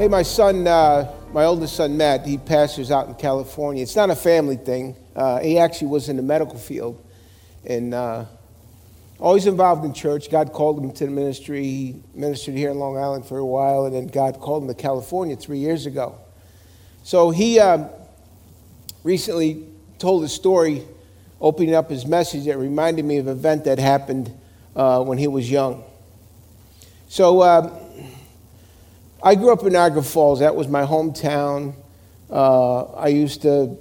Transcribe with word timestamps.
Hey, 0.00 0.08
my 0.08 0.22
son, 0.22 0.66
uh, 0.66 1.14
my 1.30 1.44
oldest 1.44 1.76
son 1.76 1.94
Matt, 1.98 2.24
he 2.24 2.38
pastors 2.38 2.90
out 2.90 3.08
in 3.08 3.14
California. 3.16 3.82
It's 3.82 3.96
not 3.96 4.08
a 4.08 4.16
family 4.16 4.56
thing. 4.56 4.96
Uh, 5.14 5.40
he 5.40 5.58
actually 5.58 5.88
was 5.88 6.08
in 6.08 6.16
the 6.16 6.22
medical 6.22 6.58
field 6.58 7.04
and 7.66 7.92
uh, 7.92 8.24
always 9.18 9.46
involved 9.46 9.84
in 9.84 9.92
church. 9.92 10.30
God 10.30 10.54
called 10.54 10.82
him 10.82 10.90
to 10.90 11.04
the 11.04 11.10
ministry. 11.10 11.64
He 11.64 11.96
ministered 12.14 12.54
here 12.54 12.70
in 12.70 12.78
Long 12.78 12.96
Island 12.96 13.26
for 13.26 13.36
a 13.36 13.44
while, 13.44 13.84
and 13.84 13.94
then 13.94 14.06
God 14.06 14.40
called 14.40 14.62
him 14.62 14.68
to 14.68 14.74
California 14.74 15.36
three 15.36 15.58
years 15.58 15.84
ago. 15.84 16.18
So 17.02 17.28
he 17.28 17.60
uh, 17.60 17.88
recently 19.04 19.66
told 19.98 20.24
a 20.24 20.28
story, 20.28 20.82
opening 21.42 21.74
up 21.74 21.90
his 21.90 22.06
message 22.06 22.46
that 22.46 22.56
reminded 22.56 23.04
me 23.04 23.18
of 23.18 23.26
an 23.26 23.36
event 23.36 23.64
that 23.66 23.78
happened 23.78 24.32
uh, 24.74 25.04
when 25.04 25.18
he 25.18 25.28
was 25.28 25.50
young. 25.50 25.84
So 27.10 27.40
uh, 27.40 27.89
I 29.22 29.34
grew 29.34 29.52
up 29.52 29.62
in 29.64 29.74
Niagara 29.74 30.02
Falls. 30.02 30.40
That 30.40 30.56
was 30.56 30.66
my 30.66 30.82
hometown. 30.82 31.74
Uh, 32.30 32.84
I 32.92 33.08
used 33.08 33.42
to 33.42 33.76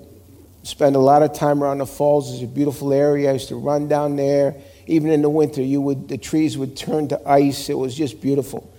spend 0.64 0.98
a 0.98 1.00
lot 1.00 1.22
of 1.22 1.34
time 1.34 1.64
around 1.64 1.78
the 1.78 1.86
falls. 1.86 2.34
It's 2.34 2.44
a 2.44 2.48
beautiful 2.48 2.92
area. 2.92 3.30
I 3.30 3.34
used 3.34 3.48
to 3.48 3.56
run 3.56 3.88
down 3.88 4.18
there. 4.18 4.56
Even 4.86 5.12
in 5.12 5.22
the 5.22 5.30
winter, 5.30 5.62
you 5.62 5.80
would 5.80 6.10
the 6.10 6.18
trees 6.18 6.58
would 6.58 6.76
turn 6.76 7.08
to 7.10 7.30
ice. 7.30 7.70
It 7.70 7.78
was 7.78 7.96
just 7.96 8.20
beautiful. 8.20 8.70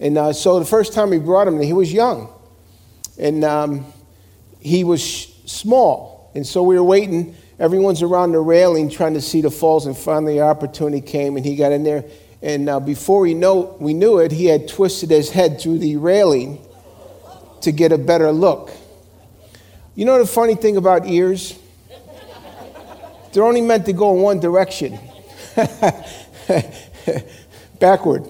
And 0.00 0.18
uh, 0.18 0.34
so 0.34 0.58
the 0.58 0.66
first 0.66 0.92
time 0.92 1.08
we 1.08 1.18
brought 1.18 1.48
him, 1.48 1.58
he 1.60 1.72
was 1.72 1.90
young, 1.90 2.28
and 3.18 3.42
um, 3.42 3.86
he 4.60 4.84
was 4.84 5.00
sh- 5.00 5.28
small. 5.46 6.30
And 6.34 6.46
so 6.46 6.62
we 6.62 6.74
were 6.74 6.84
waiting. 6.84 7.36
Everyone's 7.58 8.02
around 8.02 8.32
the 8.32 8.40
railing 8.40 8.90
trying 8.90 9.14
to 9.14 9.20
see 9.22 9.40
the 9.40 9.50
falls, 9.50 9.86
and 9.86 9.96
finally, 9.96 10.34
the 10.34 10.42
opportunity 10.42 11.00
came, 11.00 11.36
and 11.36 11.46
he 11.46 11.56
got 11.56 11.72
in 11.72 11.84
there. 11.84 12.04
And 12.42 12.68
uh, 12.68 12.80
before 12.80 13.20
we, 13.20 13.34
know, 13.34 13.76
we 13.78 13.94
knew 13.94 14.18
it, 14.18 14.32
he 14.32 14.46
had 14.46 14.66
twisted 14.66 15.10
his 15.10 15.30
head 15.30 15.60
through 15.60 15.78
the 15.78 15.96
railing 15.96 16.60
to 17.60 17.70
get 17.70 17.92
a 17.92 17.98
better 17.98 18.32
look. 18.32 18.72
You 19.94 20.04
know 20.04 20.18
the 20.18 20.26
funny 20.26 20.56
thing 20.56 20.76
about 20.76 21.06
ears? 21.06 21.56
They're 23.32 23.44
only 23.44 23.60
meant 23.60 23.86
to 23.86 23.92
go 23.92 24.16
in 24.16 24.22
one 24.22 24.40
direction 24.40 24.98
backward. 27.78 28.28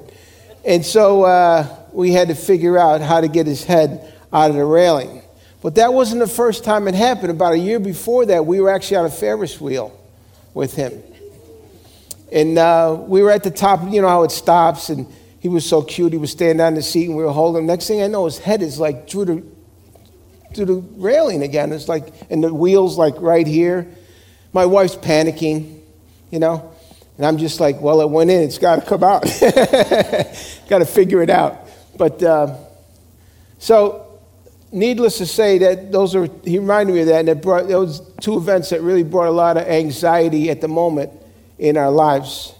And 0.64 0.84
so 0.84 1.22
uh, 1.22 1.76
we 1.92 2.12
had 2.12 2.28
to 2.28 2.34
figure 2.34 2.78
out 2.78 3.00
how 3.00 3.20
to 3.20 3.28
get 3.28 3.46
his 3.46 3.64
head 3.64 4.14
out 4.32 4.50
of 4.50 4.56
the 4.56 4.64
railing. 4.64 5.22
But 5.62 5.76
that 5.76 5.92
wasn't 5.92 6.20
the 6.20 6.28
first 6.28 6.64
time 6.64 6.86
it 6.86 6.94
happened. 6.94 7.30
About 7.30 7.54
a 7.54 7.58
year 7.58 7.78
before 7.78 8.26
that, 8.26 8.44
we 8.44 8.60
were 8.60 8.70
actually 8.70 8.98
on 8.98 9.06
a 9.06 9.10
Ferris 9.10 9.60
wheel 9.60 9.98
with 10.54 10.74
him. 10.74 11.02
And 12.32 12.56
uh, 12.56 12.96
we 12.98 13.22
were 13.22 13.30
at 13.30 13.42
the 13.42 13.50
top, 13.50 13.80
you 13.92 14.00
know 14.00 14.08
how 14.08 14.22
it 14.22 14.30
stops, 14.30 14.88
and 14.88 15.06
he 15.40 15.48
was 15.48 15.68
so 15.68 15.82
cute. 15.82 16.12
He 16.12 16.18
was 16.18 16.30
standing 16.30 16.64
on 16.64 16.74
the 16.74 16.82
seat, 16.82 17.06
and 17.08 17.16
we 17.16 17.22
were 17.22 17.30
holding 17.30 17.62
him. 17.62 17.66
Next 17.66 17.86
thing 17.86 18.02
I 18.02 18.06
know, 18.06 18.24
his 18.24 18.38
head 18.38 18.62
is 18.62 18.80
like 18.80 19.08
through 19.08 19.24
the, 19.26 19.44
through 20.54 20.64
the 20.64 20.74
railing 20.96 21.42
again. 21.42 21.72
It's 21.72 21.88
like, 21.88 22.08
and 22.30 22.42
the 22.42 22.52
wheel's 22.52 22.96
like 22.96 23.14
right 23.18 23.46
here. 23.46 23.86
My 24.54 24.64
wife's 24.64 24.96
panicking, 24.96 25.80
you 26.30 26.38
know, 26.38 26.72
and 27.18 27.26
I'm 27.26 27.36
just 27.36 27.60
like, 27.60 27.80
well, 27.82 28.00
it 28.00 28.08
went 28.08 28.30
in. 28.30 28.42
It's 28.42 28.58
got 28.58 28.76
to 28.76 28.86
come 28.86 29.04
out. 29.04 29.22
got 30.68 30.78
to 30.78 30.86
figure 30.86 31.22
it 31.22 31.30
out. 31.30 31.68
But 31.98 32.22
uh, 32.22 32.56
so, 33.58 34.20
needless 34.70 35.18
to 35.18 35.26
say, 35.26 35.58
that 35.58 35.92
those 35.92 36.14
are, 36.14 36.28
he 36.44 36.58
reminded 36.58 36.94
me 36.94 37.00
of 37.02 37.08
that, 37.08 37.20
and 37.20 37.28
it 37.28 37.42
brought 37.42 37.68
those 37.68 38.00
two 38.20 38.38
events 38.38 38.70
that 38.70 38.80
really 38.80 39.02
brought 39.02 39.28
a 39.28 39.32
lot 39.32 39.58
of 39.58 39.66
anxiety 39.66 40.48
at 40.48 40.62
the 40.62 40.68
moment 40.68 41.12
in 41.58 41.76
our 41.76 41.90
lives. 41.90 42.54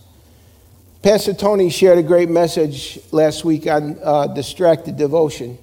Pastor 1.02 1.34
Tony 1.34 1.68
shared 1.68 1.98
a 1.98 2.02
great 2.02 2.28
message 2.28 3.00
last 3.10 3.44
week 3.44 3.66
on 3.66 3.98
uh, 4.02 4.28
distracted 4.28 4.96
devotion. 4.96 5.58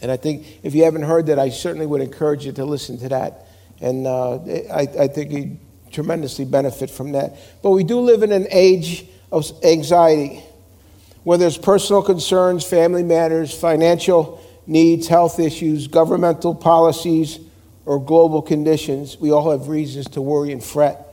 And 0.00 0.10
I 0.10 0.16
think 0.16 0.46
if 0.62 0.74
you 0.74 0.84
haven't 0.84 1.02
heard 1.02 1.26
that, 1.26 1.38
I 1.38 1.50
certainly 1.50 1.86
would 1.86 2.00
encourage 2.00 2.46
you 2.46 2.52
to 2.52 2.64
listen 2.64 2.98
to 3.00 3.08
that. 3.10 3.46
And 3.80 4.06
uh, 4.06 4.36
I, 4.72 4.88
I 4.98 5.08
think 5.08 5.32
you 5.32 5.58
tremendously 5.90 6.44
benefit 6.44 6.90
from 6.90 7.12
that. 7.12 7.36
But 7.62 7.70
we 7.70 7.84
do 7.84 8.00
live 8.00 8.22
in 8.22 8.32
an 8.32 8.46
age 8.50 9.06
of 9.30 9.50
anxiety, 9.64 10.42
whether 11.24 11.46
it's 11.46 11.58
personal 11.58 12.02
concerns, 12.02 12.64
family 12.64 13.02
matters, 13.02 13.52
financial 13.52 14.42
needs, 14.66 15.08
health 15.08 15.40
issues, 15.40 15.88
governmental 15.88 16.54
policies, 16.54 17.38
or 17.84 17.98
global 17.98 18.42
conditions. 18.42 19.18
We 19.18 19.30
all 19.30 19.50
have 19.50 19.68
reasons 19.68 20.08
to 20.10 20.22
worry 20.22 20.52
and 20.52 20.62
fret. 20.62 21.07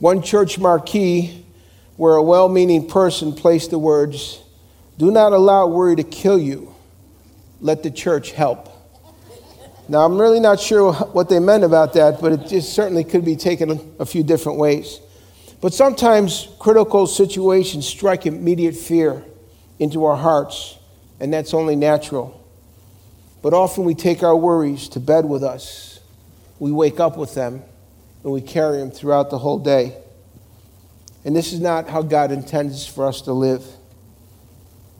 One 0.00 0.22
church 0.22 0.58
marquee 0.58 1.44
where 1.96 2.16
a 2.16 2.22
well 2.22 2.48
meaning 2.48 2.88
person 2.88 3.34
placed 3.34 3.70
the 3.70 3.78
words, 3.78 4.40
Do 4.96 5.10
not 5.10 5.34
allow 5.34 5.66
worry 5.66 5.94
to 5.96 6.02
kill 6.02 6.38
you. 6.38 6.74
Let 7.60 7.82
the 7.82 7.90
church 7.90 8.32
help. 8.32 8.68
Now, 9.90 10.06
I'm 10.06 10.18
really 10.18 10.40
not 10.40 10.58
sure 10.58 10.92
what 10.92 11.28
they 11.28 11.38
meant 11.38 11.64
about 11.64 11.92
that, 11.94 12.20
but 12.20 12.32
it 12.32 12.46
just 12.46 12.72
certainly 12.72 13.04
could 13.04 13.24
be 13.24 13.36
taken 13.36 13.94
a 13.98 14.06
few 14.06 14.22
different 14.22 14.58
ways. 14.58 15.00
But 15.60 15.74
sometimes 15.74 16.48
critical 16.58 17.06
situations 17.06 17.86
strike 17.86 18.24
immediate 18.24 18.76
fear 18.76 19.22
into 19.78 20.06
our 20.06 20.16
hearts, 20.16 20.78
and 21.18 21.30
that's 21.30 21.52
only 21.52 21.76
natural. 21.76 22.40
But 23.42 23.52
often 23.52 23.84
we 23.84 23.94
take 23.94 24.22
our 24.22 24.36
worries 24.36 24.88
to 24.90 25.00
bed 25.00 25.26
with 25.26 25.42
us. 25.42 26.00
We 26.58 26.72
wake 26.72 27.00
up 27.00 27.18
with 27.18 27.34
them, 27.34 27.62
and 28.22 28.32
we 28.32 28.40
carry 28.40 28.78
them 28.78 28.90
throughout 28.90 29.30
the 29.30 29.38
whole 29.38 29.58
day. 29.58 29.96
And 31.24 31.36
this 31.36 31.52
is 31.52 31.60
not 31.60 31.88
how 31.88 32.02
God 32.02 32.32
intends 32.32 32.86
for 32.86 33.06
us 33.06 33.22
to 33.22 33.32
live. 33.32 33.64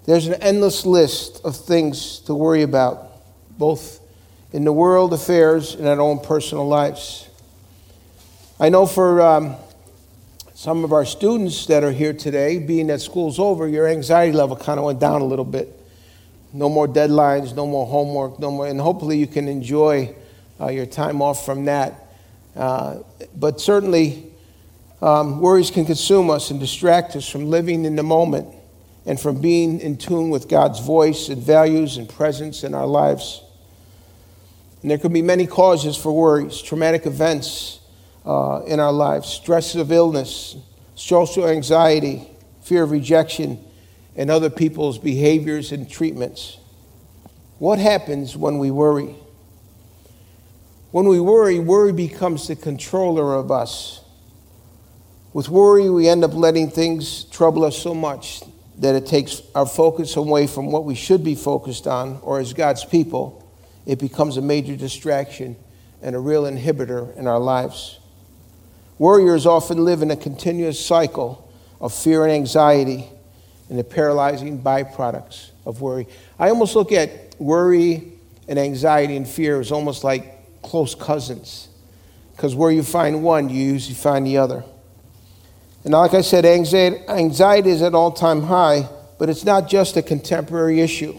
There's 0.07 0.27
an 0.27 0.35
endless 0.35 0.85
list 0.85 1.45
of 1.45 1.57
things 1.57 2.21
to 2.21 2.35
worry 2.35 2.63
about, 2.63 3.11
both 3.59 4.01
in 4.53 4.65
the 4.65 4.73
world 4.73 5.13
affairs 5.13 5.75
and 5.75 5.87
our 5.87 6.01
own 6.01 6.21
personal 6.21 6.67
lives. 6.67 7.29
I 8.59 8.69
know 8.69 8.87
for 8.87 9.23
um, 9.23 9.57
some 10.55 10.85
of 10.85 10.93
our 10.93 11.05
students 11.05 11.65
that 11.67 11.85
are 11.85 11.93
here 11.93 12.13
today, 12.13 12.59
being 12.59 12.89
that 12.89 13.01
school's 13.01 13.39
over, 13.39 13.67
your 13.69 13.87
anxiety 13.87 14.33
level 14.33 14.57
kind 14.57 14.79
of 14.79 14.85
went 14.85 15.01
down 15.01 15.23
a 15.23 15.25
little 15.25 15.45
bit. 15.45 15.75
No 16.53 16.69
more 16.69 16.89
deadlines, 16.89 17.55
no 17.55 17.67
more 17.67 17.87
homework, 17.87 18.39
no 18.39 18.51
more, 18.51 18.67
and 18.67 18.81
hopefully 18.81 19.17
you 19.17 19.27
can 19.27 19.49
enjoy 19.49 20.15
uh, 20.61 20.69
your 20.69 20.87
time 20.87 21.23
off 21.23 21.47
from 21.47 21.65
that. 21.67 22.10
Uh, 22.57 22.99
but 23.35 23.61
certainly, 23.61 24.33
um, 25.03 25.41
worries 25.41 25.71
can 25.71 25.85
consume 25.85 26.31
us 26.31 26.51
and 26.51 26.61
distract 26.61 27.17
us 27.17 27.29
from 27.29 27.47
living 27.49 27.85
in 27.85 27.97
the 27.97 28.03
moment 28.03 28.55
and 29.07 29.19
from 29.19 29.41
being 29.41 29.81
in 29.81 29.97
tune 29.97 30.31
with 30.31 30.49
God's 30.49 30.81
voice 30.81 31.29
and 31.29 31.43
values 31.43 31.97
and 31.97 32.09
presence 32.09 32.65
in 32.65 32.75
our 32.75 32.87
lives. 32.87 33.43
And 34.83 34.91
there 34.91 34.99
can 34.99 35.13
be 35.13 35.23
many 35.23 35.47
causes 35.47 35.97
for 35.97 36.13
worries 36.13 36.61
traumatic 36.61 37.07
events 37.07 37.81
uh, 38.27 38.63
in 38.67 38.81
our 38.81 38.93
lives, 38.93 39.29
stress 39.29 39.75
of 39.75 39.91
illness, 39.91 40.57
social 40.95 41.49
anxiety, 41.49 42.29
fear 42.63 42.83
of 42.83 42.91
rejection, 42.91 43.59
and 44.17 44.31
other 44.31 44.51
people's 44.51 44.99
behaviors 44.99 45.73
and 45.73 45.91
treatments. 45.91 46.59
What 47.59 47.79
happens 47.79 48.37
when 48.37 48.59
we 48.59 48.71
worry? 48.71 49.15
When 50.91 51.07
we 51.07 51.21
worry, 51.21 51.61
worry 51.61 51.93
becomes 51.93 52.49
the 52.49 52.57
controller 52.57 53.35
of 53.35 53.53
us. 53.53 54.03
With 55.33 55.49
worry, 55.49 55.89
we 55.89 56.09
end 56.09 56.25
up 56.25 56.35
letting 56.35 56.69
things 56.69 57.23
trouble 57.25 57.65
us 57.65 57.79
so 57.79 57.95
much 57.95 58.43
that 58.79 58.97
it 58.97 59.07
takes 59.07 59.41
our 59.55 59.67
focus 59.67 60.17
away 60.17 60.49
from 60.49 60.73
what 60.73 60.85
we 60.85 60.97
should 60.97 61.23
be 61.23 61.37
focused 61.37 61.87
on, 61.87 62.19
or 62.23 62.41
as 62.41 62.53
God's 62.53 62.85
people, 62.85 63.49
it 63.87 64.01
becomes 64.01 64.37
a 64.37 64.43
major 64.43 64.75
distraction 64.75 65.55
and 66.03 66.17
a 66.17 66.19
real 66.19 66.43
inhibitor 66.43 67.17
in 67.17 67.29
our 67.29 67.39
lives. 67.39 68.01
Warriors 68.99 69.47
often 69.47 69.85
live 69.85 70.03
in 70.03 70.11
a 70.11 70.17
continuous 70.17 70.85
cycle 70.85 71.53
of 71.81 71.95
fear 71.95 72.25
and 72.25 72.33
anxiety 72.33 73.09
and 73.69 73.79
the 73.79 73.85
paralyzing 73.85 74.61
byproducts 74.61 75.51
of 75.65 75.81
worry. 75.81 76.09
I 76.37 76.49
almost 76.49 76.75
look 76.75 76.91
at 76.91 77.37
worry 77.39 78.13
and 78.49 78.59
anxiety 78.59 79.17
and 79.17 79.29
fear 79.29 79.61
as 79.61 79.71
almost 79.71 80.03
like 80.03 80.40
close 80.63 80.95
cousins. 80.95 81.69
Because 82.33 82.55
where 82.55 82.71
you 82.71 82.83
find 82.83 83.23
one, 83.23 83.49
you 83.51 83.63
usually 83.63 83.95
find 83.95 84.27
the 84.27 84.39
other. 84.39 84.65
And 85.85 85.93
like 85.93 86.15
I 86.15 86.21
said, 86.21 86.45
anxiety, 86.45 87.71
is 87.71 87.83
at 87.83 87.95
all 87.95 88.13
time 88.13 88.43
high, 88.43 88.89
but 89.19 89.29
it's 89.29 89.45
not 89.45 89.69
just 89.69 89.97
a 89.97 90.03
contemporary 90.03 90.81
issue. 90.81 91.19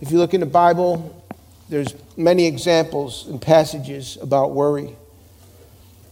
If 0.00 0.10
you 0.10 0.18
look 0.18 0.34
in 0.34 0.40
the 0.40 0.46
Bible, 0.46 1.24
there's 1.68 1.94
many 2.16 2.46
examples 2.46 3.26
and 3.26 3.40
passages 3.40 4.18
about 4.20 4.52
worry. 4.52 4.96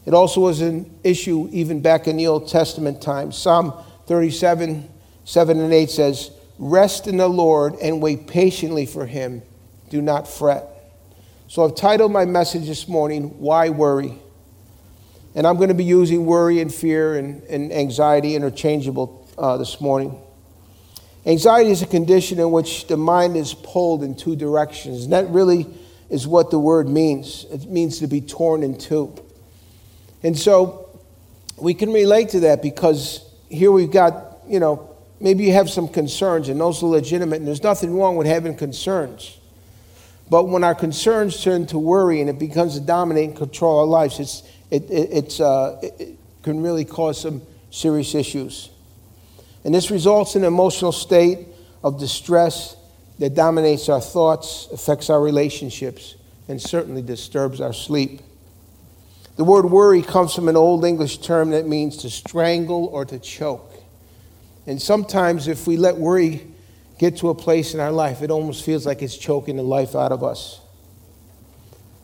It 0.07 0.15
also 0.15 0.41
was 0.41 0.61
an 0.61 0.93
issue 1.05 1.49
even 1.53 1.81
back 1.81 2.09
in 2.09 2.17
the 2.17 2.27
Old 2.27 2.49
Testament 2.49 3.01
times. 3.01 3.37
Psalm 3.37 3.73
37, 4.07 4.89
7 5.25 5.61
and 5.61 5.73
8 5.73 5.91
says, 5.91 6.31
Rest 6.59 7.07
in 7.07 7.17
the 7.17 7.29
Lord 7.29 7.75
and 7.83 8.03
wait 8.03 8.27
patiently 8.27 8.87
for 8.87 9.07
him. 9.07 9.43
Do 9.91 10.03
not 10.03 10.27
fret. 10.27 10.72
So 11.53 11.67
I've 11.67 11.75
titled 11.75 12.11
my 12.11 12.25
message 12.25 12.67
this 12.67 12.89
morning, 12.89 13.39
Why 13.39 13.69
Worry? 13.69 14.15
And 15.35 15.47
I'm 15.47 15.57
going 15.57 15.69
to 15.69 15.75
be 15.75 15.85
using 15.85 16.25
worry 16.25 16.61
and 16.63 16.73
fear 16.73 17.15
and, 17.17 17.43
and 17.43 17.71
anxiety 17.71 18.35
interchangeable 18.35 19.29
uh, 19.37 19.59
this 19.59 19.79
morning. 19.79 20.19
Anxiety 21.27 21.71
is 21.71 21.83
a 21.83 21.87
condition 21.87 22.39
in 22.39 22.53
which 22.53 22.87
the 22.87 22.97
mind 22.97 23.37
is 23.37 23.53
pulled 23.53 24.03
in 24.03 24.15
two 24.15 24.35
directions. 24.35 25.05
And 25.05 25.13
that 25.13 25.29
really 25.29 25.67
is 26.09 26.27
what 26.27 26.51
the 26.51 26.59
word 26.59 26.89
means. 26.89 27.45
It 27.51 27.67
means 27.67 27.99
to 27.99 28.07
be 28.07 28.23
torn 28.23 28.63
in 28.63 28.79
two. 28.79 29.15
And 30.23 30.39
so 30.39 30.89
we 31.61 31.75
can 31.75 31.93
relate 31.93 32.31
to 32.31 32.41
that 32.41 32.63
because 32.63 33.31
here 33.51 33.71
we've 33.71 33.93
got, 33.93 34.39
you 34.49 34.59
know, 34.59 34.97
maybe 35.21 35.45
you 35.45 35.53
have 35.53 35.69
some 35.69 35.87
concerns 35.87 36.49
and 36.49 36.59
those 36.59 36.83
are 36.83 36.87
legitimate, 36.87 37.41
and 37.41 37.47
there's 37.47 37.63
nothing 37.63 37.95
wrong 37.95 38.17
with 38.17 38.27
having 38.27 38.57
concerns. 38.57 39.37
But 40.33 40.49
when 40.49 40.65
our 40.65 40.75
concerns 40.75 41.45
turn 41.45 41.67
to 41.67 41.79
worry 41.79 42.23
and 42.23 42.31
it 42.31 42.39
becomes 42.39 42.75
a 42.75 42.81
dominating 42.81 43.35
control 43.35 43.81
our 43.81 43.85
lives, 43.85 44.19
it's, 44.19 44.43
it, 44.71 44.91
it, 44.91 45.11
it's, 45.13 45.41
uh, 45.41 45.79
it 45.83 46.17
can 46.43 46.63
really 46.63 46.87
cause 46.87 47.21
some 47.21 47.43
serious 47.71 48.15
issues. 48.15 48.71
And 49.63 49.75
this 49.75 49.91
results 49.91 50.35
in 50.35 50.41
an 50.41 50.49
emotional 50.49 50.91
state 50.91 51.49
of 51.85 52.01
distress 52.01 52.77
that 53.19 53.35
dominates 53.35 53.91
our 53.91 54.01
thoughts, 54.01 54.69
affects 54.73 55.11
our 55.11 55.21
relationships, 55.21 56.15
and 56.49 56.59
certainly 56.59 57.03
disturbs 57.03 57.61
our 57.61 57.75
sleep. 57.75 58.23
The 59.37 59.45
word 59.45 59.67
worry 59.67 60.01
comes 60.01 60.35
from 60.35 60.49
an 60.49 60.57
old 60.57 60.87
English 60.87 61.19
term 61.19 61.51
that 61.51 61.67
means 61.67 61.99
to 61.99 62.09
strangle 62.09 62.87
or 62.87 63.05
to 63.05 63.19
choke. 63.19 63.71
And 64.67 64.81
sometimes, 64.81 65.47
if 65.47 65.67
we 65.67 65.77
let 65.77 65.99
worry 65.99 66.52
get 67.03 67.17
to 67.17 67.31
a 67.31 67.35
place 67.35 67.75
in 67.75 67.81
our 67.81 67.91
life, 67.91 68.23
it 68.23 68.31
almost 68.31 68.65
feels 68.65 68.87
like 68.87 69.03
it's 69.03 69.17
choking 69.17 69.57
the 69.57 69.63
life 69.63 69.97
out 69.97 70.13
of 70.13 70.23
us. 70.23 70.61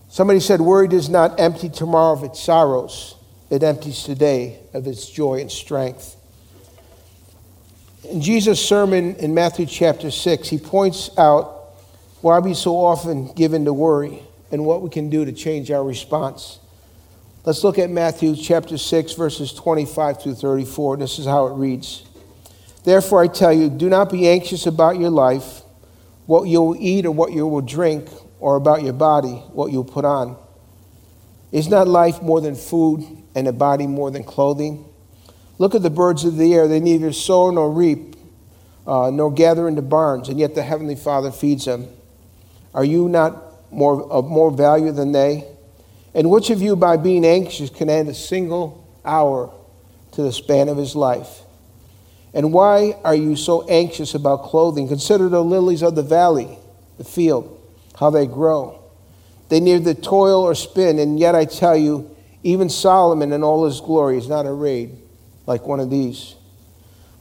Somebody 0.09 0.41
said, 0.41 0.61
Worry 0.61 0.89
does 0.89 1.09
not 1.09 1.39
empty 1.39 1.69
tomorrow 1.69 2.13
of 2.15 2.25
its 2.25 2.41
sorrows, 2.41 3.15
it 3.49 3.63
empties 3.63 4.03
today 4.03 4.59
of 4.75 4.89
its 4.89 5.09
joy 5.09 5.41
and 5.41 5.53
strength. 5.53 6.17
In 8.11 8.21
Jesus' 8.21 8.61
sermon 8.61 9.15
in 9.17 9.35
Matthew 9.35 9.67
chapter 9.67 10.11
6, 10.11 10.49
he 10.49 10.59
points 10.59 11.17
out 11.17 11.77
why 12.21 12.41
we 12.41 12.53
so 12.53 12.75
often 12.75 13.33
give 13.35 13.55
in 13.55 13.67
to 13.67 13.73
worry 13.73 14.21
and 14.51 14.65
what 14.65 14.83
we 14.83 14.91
can 14.91 15.11
do 15.11 15.25
to 15.25 15.31
change 15.31 15.71
our 15.71 15.85
response. 15.85 16.59
Let's 17.45 17.63
look 17.63 17.79
at 17.79 17.89
Matthew 17.89 18.35
chapter 18.35 18.77
6, 18.77 19.13
verses 19.13 19.53
25 19.53 20.21
through 20.21 20.35
34. 20.35 20.97
This 20.97 21.21
is 21.21 21.25
how 21.25 21.47
it 21.47 21.53
reads 21.53 22.03
Therefore, 22.85 23.23
I 23.23 23.27
tell 23.27 23.53
you, 23.53 23.69
do 23.69 23.89
not 23.89 24.11
be 24.11 24.29
anxious 24.29 24.67
about 24.67 24.99
your 24.99 25.11
life, 25.11 25.63
what 26.27 26.45
you 26.45 26.63
will 26.63 26.77
eat 26.79 27.07
or 27.07 27.11
what 27.11 27.33
you 27.33 27.47
will 27.47 27.61
drink, 27.61 28.09
or 28.41 28.57
about 28.57 28.83
your 28.83 28.93
body, 28.93 29.35
what 29.53 29.73
you'll 29.73 29.85
put 29.85 30.05
on. 30.05 30.37
Is 31.51 31.69
not 31.69 31.89
life 31.89 32.23
more 32.23 32.41
than 32.41 32.55
food, 32.55 33.05
and 33.35 33.49
a 33.49 33.53
body 33.53 33.87
more 33.87 34.11
than 34.11 34.25
clothing? 34.25 34.85
Look 35.59 35.75
at 35.75 35.83
the 35.83 35.91
birds 35.91 36.25
of 36.25 36.37
the 36.37 36.55
air. 36.55 36.69
They 36.69 36.81
neither 36.81 37.13
sow 37.13 37.51
nor 37.51 37.71
reap, 37.71 38.17
uh, 38.87 39.11
nor 39.11 39.33
gather 39.33 39.67
into 39.67 39.83
barns, 39.83 40.29
and 40.29 40.39
yet 40.39 40.55
the 40.55 40.63
Heavenly 40.63 40.97
Father 40.97 41.33
feeds 41.33 41.65
them. 41.65 41.89
Are 42.75 42.85
you 42.85 43.09
not 43.09 43.73
more, 43.73 44.03
of 44.11 44.27
more 44.27 44.51
value 44.51 44.93
than 44.93 45.13
they? 45.13 45.45
And 46.15 46.31
which 46.31 46.51
of 46.51 46.63
you, 46.63 46.77
by 46.77 46.97
being 46.97 47.25
anxious, 47.25 47.71
can 47.71 47.91
add 47.91 48.07
a 48.07 48.15
single 48.15 48.87
hour 49.05 49.53
to 50.13 50.23
the 50.23 50.33
span 50.33 50.69
of 50.69 50.77
his 50.77 50.95
life? 50.95 51.43
And 52.35 52.53
why 52.53 52.95
are 53.05 53.15
you 53.15 53.37
so 53.37 53.67
anxious 53.69 54.15
about 54.15 54.45
clothing? 54.45 54.89
Consider 54.89 55.29
the 55.29 55.43
lilies 55.43 55.83
of 55.83 55.95
the 55.95 56.03
valley, 56.03 56.59
the 56.99 57.05
field, 57.05 57.59
how 57.99 58.11
they 58.11 58.27
grow. 58.27 58.83
They 59.49 59.61
neither 59.61 59.95
toil 59.95 60.43
or 60.43 60.55
spin, 60.55 60.99
and 60.99 61.19
yet 61.19 61.35
I 61.35 61.47
tell 61.47 61.77
you, 61.77 62.15
even 62.43 62.69
Solomon 62.69 63.33
in 63.33 63.43
all 63.43 63.65
his 63.65 63.81
glory 63.81 64.19
is 64.19 64.29
not 64.29 64.47
arrayed 64.47 64.97
like 65.47 65.67
one 65.67 65.81
of 65.81 65.91
these. 65.91 66.35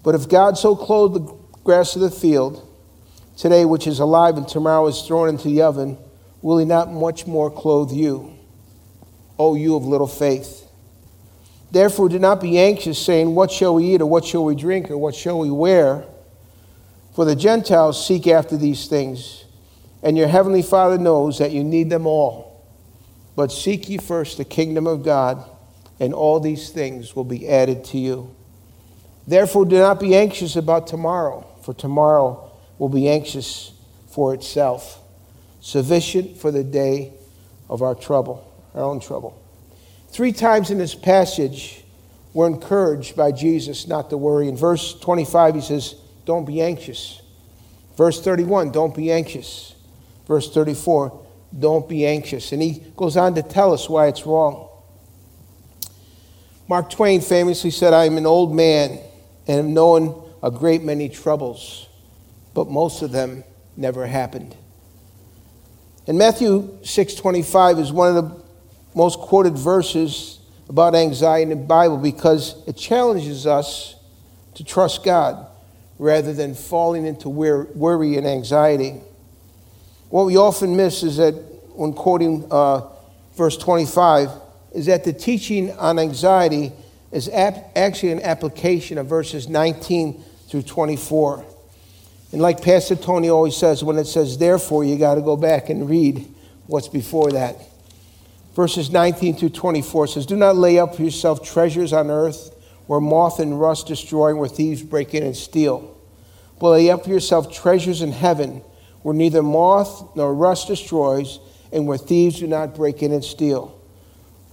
But 0.03 0.15
if 0.15 0.29
God 0.29 0.57
so 0.57 0.75
clothed 0.75 1.15
the 1.15 1.35
grass 1.63 1.95
of 1.95 2.01
the 2.01 2.11
field, 2.11 2.67
today 3.37 3.65
which 3.65 3.87
is 3.87 3.99
alive 3.99 4.37
and 4.37 4.47
tomorrow 4.47 4.87
is 4.87 5.01
thrown 5.01 5.29
into 5.29 5.47
the 5.47 5.61
oven, 5.61 5.97
will 6.41 6.57
he 6.57 6.65
not 6.65 6.91
much 6.91 7.25
more 7.25 7.49
clothe 7.49 7.91
you, 7.91 8.37
O 9.39 9.55
you 9.55 9.75
of 9.75 9.85
little 9.85 10.07
faith? 10.07 10.66
Therefore, 11.71 12.09
do 12.09 12.19
not 12.19 12.41
be 12.41 12.57
anxious, 12.57 12.97
saying, 12.97 13.35
What 13.35 13.51
shall 13.51 13.75
we 13.75 13.93
eat, 13.93 14.01
or 14.01 14.05
what 14.05 14.25
shall 14.25 14.45
we 14.45 14.55
drink, 14.55 14.89
or 14.89 14.97
what 14.97 15.15
shall 15.15 15.39
we 15.39 15.49
wear? 15.49 16.05
For 17.13 17.25
the 17.25 17.35
Gentiles 17.35 18.05
seek 18.05 18.27
after 18.27 18.55
these 18.57 18.87
things, 18.87 19.45
and 20.03 20.17
your 20.17 20.27
heavenly 20.27 20.61
Father 20.61 20.97
knows 20.97 21.39
that 21.39 21.51
you 21.51 21.63
need 21.63 21.89
them 21.89 22.05
all. 22.07 22.63
But 23.35 23.51
seek 23.51 23.89
ye 23.89 23.97
first 23.97 24.37
the 24.37 24.45
kingdom 24.45 24.87
of 24.87 25.03
God 25.03 25.43
and 25.99 26.13
all 26.13 26.39
these 26.39 26.69
things 26.69 27.15
will 27.15 27.23
be 27.23 27.47
added 27.47 27.83
to 27.85 27.97
you. 27.97 28.35
Therefore, 29.25 29.65
do 29.65 29.77
not 29.77 29.99
be 29.99 30.15
anxious 30.15 30.55
about 30.55 30.87
tomorrow, 30.87 31.45
for 31.61 31.73
tomorrow 31.73 32.51
will 32.77 32.89
be 32.89 33.09
anxious 33.09 33.73
for 34.07 34.33
itself. 34.33 35.01
Sufficient 35.59 36.37
for 36.37 36.51
the 36.51 36.63
day 36.63 37.13
of 37.69 37.81
our 37.81 37.95
trouble, 37.95 38.49
our 38.73 38.83
own 38.83 38.99
trouble. 38.99 39.41
Three 40.17 40.31
times 40.31 40.71
in 40.71 40.79
this 40.79 40.95
passage, 40.95 41.83
we're 42.33 42.47
encouraged 42.47 43.15
by 43.15 43.31
Jesus 43.31 43.87
not 43.87 44.09
to 44.09 44.17
worry. 44.17 44.47
In 44.47 44.57
verse 44.57 44.99
25, 44.99 45.53
he 45.53 45.61
says, 45.61 45.93
Don't 46.25 46.43
be 46.43 46.59
anxious. 46.59 47.21
Verse 47.95 48.19
31, 48.19 48.71
Don't 48.71 48.95
be 48.95 49.11
anxious. 49.11 49.75
Verse 50.27 50.51
34, 50.51 51.23
Don't 51.59 51.87
be 51.87 52.07
anxious. 52.07 52.51
And 52.51 52.63
he 52.63 52.83
goes 52.95 53.15
on 53.15 53.35
to 53.35 53.43
tell 53.43 53.71
us 53.71 53.87
why 53.87 54.07
it's 54.07 54.25
wrong. 54.25 54.69
Mark 56.67 56.89
Twain 56.89 57.21
famously 57.21 57.69
said, 57.69 57.93
I 57.93 58.05
am 58.05 58.17
an 58.17 58.25
old 58.25 58.55
man 58.55 58.97
and 59.47 59.57
have 59.57 59.65
known 59.67 60.27
a 60.41 60.49
great 60.49 60.81
many 60.81 61.09
troubles, 61.09 61.87
but 62.55 62.67
most 62.67 63.03
of 63.03 63.11
them 63.11 63.43
never 63.75 64.07
happened. 64.07 64.55
And 66.07 66.17
Matthew 66.17 66.79
6:25 66.81 67.77
is 67.77 67.93
one 67.93 68.17
of 68.17 68.29
the 68.29 68.46
most 68.97 69.19
quoted 69.19 69.55
verses 69.55 70.39
about 70.67 70.95
anxiety 70.95 71.43
in 71.43 71.49
the 71.49 71.55
Bible 71.55 71.97
because 71.97 72.67
it 72.67 72.75
challenges 72.75 73.45
us 73.45 73.95
to 74.55 74.63
trust 74.63 75.03
God 75.03 75.47
rather 75.99 76.33
than 76.33 76.55
falling 76.55 77.05
into 77.05 77.29
worry 77.29 78.17
and 78.17 78.27
anxiety. 78.27 78.95
What 80.09 80.25
we 80.25 80.35
often 80.35 80.75
miss 80.75 81.03
is 81.03 81.17
that 81.17 81.33
when 81.75 81.93
quoting 81.93 82.47
uh, 82.49 82.89
verse 83.35 83.55
25, 83.55 84.29
is 84.73 84.87
that 84.87 85.03
the 85.03 85.13
teaching 85.13 85.71
on 85.73 85.99
anxiety 85.99 86.71
is 87.11 87.29
ap- 87.29 87.71
actually 87.75 88.11
an 88.11 88.21
application 88.21 88.97
of 88.97 89.05
verses 89.07 89.47
19 89.47 90.23
through 90.49 90.63
24. 90.63 91.45
And 92.31 92.41
like 92.41 92.61
Pastor 92.63 92.95
Tony 92.95 93.29
always 93.29 93.55
says, 93.55 93.83
when 93.83 93.97
it 93.97 94.05
says 94.05 94.37
therefore, 94.37 94.83
you 94.83 94.97
got 94.97 95.15
to 95.15 95.21
go 95.21 95.37
back 95.37 95.69
and 95.69 95.87
read 95.87 96.27
what's 96.65 96.87
before 96.87 97.31
that. 97.31 97.57
Verses 98.57 98.89
19 98.89 99.35
through 99.35 99.49
24 99.49 100.07
says, 100.07 100.25
Do 100.25 100.35
not 100.35 100.55
lay 100.55 100.79
up 100.79 100.95
for 100.95 101.03
yourself 101.03 101.43
treasures 101.43 101.93
on 101.93 102.09
earth 102.09 102.55
where 102.87 102.99
moth 102.99 103.39
and 103.39 103.61
rust 103.61 103.85
destroy 103.85 104.29
and 104.29 104.39
where 104.39 104.49
thieves 104.49 104.81
break 104.81 105.13
in 105.13 105.21
and 105.21 105.37
steal. 105.37 105.95
But 106.59 106.69
lay 106.69 106.89
up 106.89 107.03
for 107.03 107.11
yourself 107.11 107.53
treasures 107.53 108.01
in 108.01 108.11
heaven 108.11 108.63
where 109.03 109.13
neither 109.13 109.43
moth 109.43 110.15
nor 110.15 110.33
rust 110.33 110.69
destroys 110.69 111.37
and 111.71 111.85
where 111.85 111.99
thieves 111.99 112.39
do 112.39 112.47
not 112.47 112.73
break 112.73 113.03
in 113.03 113.11
and 113.11 113.23
steal. 113.23 113.79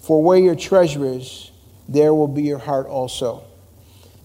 For 0.03 0.23
where 0.23 0.39
your 0.39 0.55
treasure 0.55 1.07
is, 1.07 1.51
there 1.89 2.13
will 2.13 2.29
be 2.29 2.43
your 2.43 2.59
heart 2.59 2.87
also. 2.87 3.43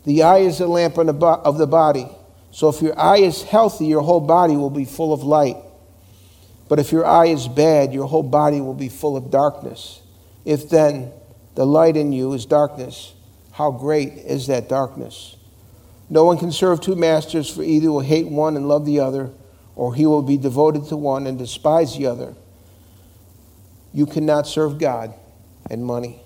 The 0.03 0.23
eye 0.23 0.39
is 0.39 0.57
the 0.57 0.67
lamp 0.67 0.97
of 0.97 1.57
the 1.57 1.67
body. 1.67 2.07
So 2.51 2.67
if 2.67 2.81
your 2.81 2.99
eye 2.99 3.19
is 3.19 3.43
healthy, 3.43 3.85
your 3.85 4.01
whole 4.01 4.19
body 4.19 4.57
will 4.57 4.71
be 4.71 4.83
full 4.83 5.13
of 5.13 5.23
light. 5.23 5.55
But 6.69 6.79
if 6.79 6.91
your 6.91 7.05
eye 7.05 7.25
is 7.25 7.47
bad, 7.47 7.91
your 7.93 8.07
whole 8.07 8.23
body 8.23 8.61
will 8.61 8.73
be 8.73 8.87
full 8.87 9.17
of 9.17 9.29
darkness. 9.29 10.01
If 10.45 10.69
then 10.69 11.11
the 11.55 11.65
light 11.65 11.97
in 11.97 12.13
you 12.13 12.31
is 12.33 12.45
darkness, 12.45 13.13
how 13.51 13.71
great 13.71 14.13
is 14.13 14.47
that 14.47 14.69
darkness? 14.69 15.35
No 16.09 16.23
one 16.23 16.37
can 16.37 16.51
serve 16.51 16.79
two 16.79 16.95
masters, 16.95 17.49
for 17.49 17.63
either 17.63 17.91
will 17.91 17.99
hate 17.99 18.27
one 18.27 18.55
and 18.55 18.67
love 18.67 18.85
the 18.85 18.99
other, 18.99 19.31
or 19.75 19.93
he 19.93 20.05
will 20.05 20.21
be 20.21 20.37
devoted 20.37 20.85
to 20.85 20.95
one 20.95 21.27
and 21.27 21.37
despise 21.37 21.97
the 21.97 22.05
other. 22.05 22.35
You 23.93 24.05
cannot 24.05 24.47
serve 24.47 24.79
God 24.79 25.13
and 25.69 25.83
money. 25.83 26.21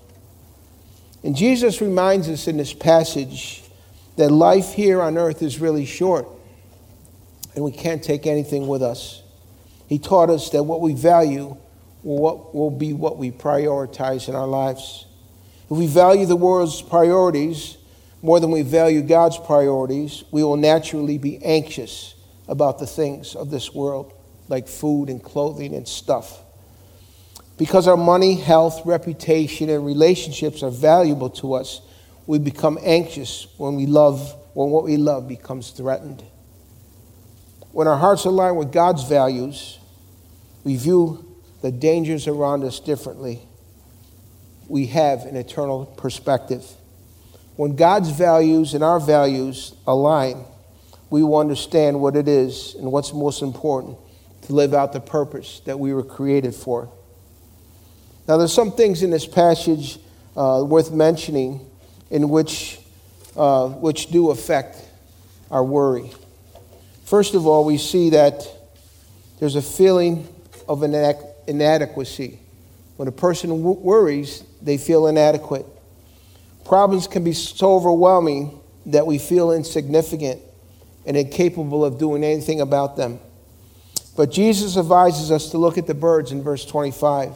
And 1.22 1.34
Jesus 1.34 1.80
reminds 1.80 2.28
us 2.28 2.46
in 2.46 2.58
this 2.58 2.74
passage 2.74 3.62
that 4.16 4.30
life 4.30 4.74
here 4.74 5.00
on 5.00 5.16
earth 5.16 5.42
is 5.42 5.58
really 5.58 5.86
short 5.86 6.28
and 7.54 7.64
we 7.64 7.72
can't 7.72 8.02
take 8.02 8.26
anything 8.26 8.66
with 8.66 8.82
us. 8.82 9.22
He 9.88 9.98
taught 9.98 10.30
us 10.30 10.50
that 10.50 10.62
what 10.62 10.80
we 10.80 10.94
value 10.94 11.56
will, 12.02 12.18
what, 12.18 12.54
will 12.54 12.70
be 12.70 12.92
what 12.92 13.18
we 13.18 13.30
prioritize 13.30 14.28
in 14.28 14.34
our 14.34 14.46
lives. 14.46 15.06
If 15.64 15.76
we 15.76 15.86
value 15.86 16.26
the 16.26 16.36
world's 16.36 16.82
priorities 16.82 17.76
more 18.22 18.40
than 18.40 18.50
we 18.50 18.62
value 18.62 19.02
God's 19.02 19.36
priorities, 19.36 20.24
we 20.30 20.42
will 20.42 20.56
naturally 20.56 21.18
be 21.18 21.42
anxious 21.44 22.14
about 22.48 22.78
the 22.78 22.86
things 22.86 23.34
of 23.34 23.50
this 23.50 23.74
world, 23.74 24.12
like 24.48 24.68
food 24.68 25.08
and 25.08 25.22
clothing 25.22 25.74
and 25.74 25.86
stuff. 25.86 26.40
Because 27.56 27.86
our 27.86 27.96
money, 27.96 28.34
health, 28.34 28.82
reputation, 28.84 29.70
and 29.70 29.84
relationships 29.84 30.62
are 30.62 30.70
valuable 30.70 31.30
to 31.30 31.54
us, 31.54 31.80
we 32.26 32.38
become 32.38 32.78
anxious 32.82 33.46
when 33.58 33.76
we 33.76 33.86
love 33.86 34.36
when 34.54 34.70
what 34.70 34.84
we 34.84 34.96
love 34.96 35.28
becomes 35.28 35.70
threatened. 35.70 36.22
When 37.74 37.88
our 37.88 37.96
hearts 37.96 38.24
align 38.24 38.54
with 38.54 38.70
God's 38.70 39.02
values, 39.02 39.80
we 40.62 40.76
view 40.76 41.26
the 41.60 41.72
dangers 41.72 42.28
around 42.28 42.62
us 42.62 42.78
differently. 42.78 43.40
We 44.68 44.86
have 44.86 45.22
an 45.22 45.34
eternal 45.34 45.86
perspective. 45.86 46.64
When 47.56 47.74
God's 47.74 48.10
values 48.10 48.74
and 48.74 48.84
our 48.84 49.00
values 49.00 49.74
align, 49.88 50.44
we 51.10 51.24
will 51.24 51.36
understand 51.36 52.00
what 52.00 52.14
it 52.14 52.28
is 52.28 52.76
and 52.76 52.92
what's 52.92 53.12
most 53.12 53.42
important 53.42 53.98
to 54.42 54.52
live 54.52 54.72
out 54.72 54.92
the 54.92 55.00
purpose 55.00 55.60
that 55.64 55.80
we 55.80 55.92
were 55.92 56.04
created 56.04 56.54
for. 56.54 56.88
Now, 58.28 58.36
there's 58.36 58.54
some 58.54 58.70
things 58.70 59.02
in 59.02 59.10
this 59.10 59.26
passage 59.26 59.98
uh, 60.36 60.62
worth 60.64 60.92
mentioning 60.92 61.66
in 62.08 62.28
which, 62.28 62.78
uh, 63.36 63.66
which 63.66 64.12
do 64.12 64.30
affect 64.30 64.80
our 65.50 65.64
worry. 65.64 66.12
First 67.14 67.36
of 67.36 67.46
all, 67.46 67.64
we 67.64 67.78
see 67.78 68.10
that 68.10 68.44
there's 69.38 69.54
a 69.54 69.62
feeling 69.62 70.26
of 70.68 70.82
inadequacy. 70.82 72.40
When 72.96 73.06
a 73.06 73.12
person 73.12 73.62
worries, 73.62 74.42
they 74.60 74.78
feel 74.78 75.06
inadequate. 75.06 75.64
Problems 76.64 77.06
can 77.06 77.22
be 77.22 77.32
so 77.32 77.76
overwhelming 77.76 78.58
that 78.86 79.06
we 79.06 79.18
feel 79.18 79.52
insignificant 79.52 80.42
and 81.06 81.16
incapable 81.16 81.84
of 81.84 82.00
doing 82.00 82.24
anything 82.24 82.60
about 82.60 82.96
them. 82.96 83.20
But 84.16 84.32
Jesus 84.32 84.76
advises 84.76 85.30
us 85.30 85.52
to 85.52 85.58
look 85.58 85.78
at 85.78 85.86
the 85.86 85.94
birds 85.94 86.32
in 86.32 86.42
verse 86.42 86.66
25. 86.66 87.32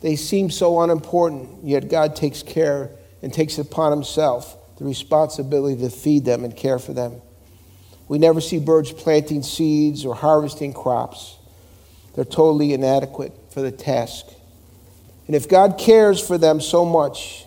They 0.00 0.16
seem 0.16 0.48
so 0.48 0.80
unimportant, 0.80 1.62
yet 1.64 1.90
God 1.90 2.16
takes 2.16 2.42
care 2.42 2.88
and 3.20 3.30
takes 3.30 3.58
upon 3.58 3.92
himself 3.92 4.56
the 4.78 4.86
responsibility 4.86 5.78
to 5.82 5.90
feed 5.90 6.24
them 6.24 6.44
and 6.44 6.56
care 6.56 6.78
for 6.78 6.94
them. 6.94 7.20
We 8.08 8.18
never 8.18 8.40
see 8.40 8.58
birds 8.58 8.92
planting 8.92 9.42
seeds 9.42 10.04
or 10.04 10.14
harvesting 10.14 10.72
crops. 10.72 11.36
They're 12.14 12.24
totally 12.24 12.72
inadequate 12.74 13.32
for 13.50 13.62
the 13.62 13.72
task. 13.72 14.26
And 15.26 15.36
if 15.36 15.48
God 15.48 15.78
cares 15.78 16.20
for 16.20 16.36
them 16.36 16.60
so 16.60 16.84
much, 16.84 17.46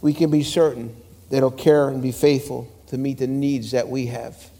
we 0.00 0.12
can 0.12 0.30
be 0.30 0.42
certain 0.42 0.96
that 1.28 1.36
He'll 1.36 1.50
care 1.50 1.88
and 1.88 2.02
be 2.02 2.12
faithful 2.12 2.68
to 2.88 2.98
meet 2.98 3.18
the 3.18 3.26
needs 3.26 3.70
that 3.70 3.88
we 3.88 4.06
have. 4.06 4.50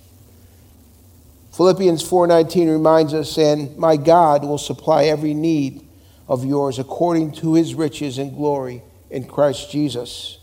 Philippians 1.53 2.03
4:19 2.03 2.69
reminds 2.69 3.13
us, 3.13 3.37
"And 3.37 3.77
my 3.77 3.97
God 3.97 4.45
will 4.45 4.59
supply 4.59 5.05
every 5.05 5.35
need 5.35 5.81
of 6.29 6.45
yours 6.45 6.79
according 6.79 7.33
to 7.33 7.55
His 7.55 7.75
riches 7.75 8.19
and 8.19 8.37
glory 8.37 8.83
in 9.11 9.25
Christ 9.25 9.71
Jesus." 9.71 10.39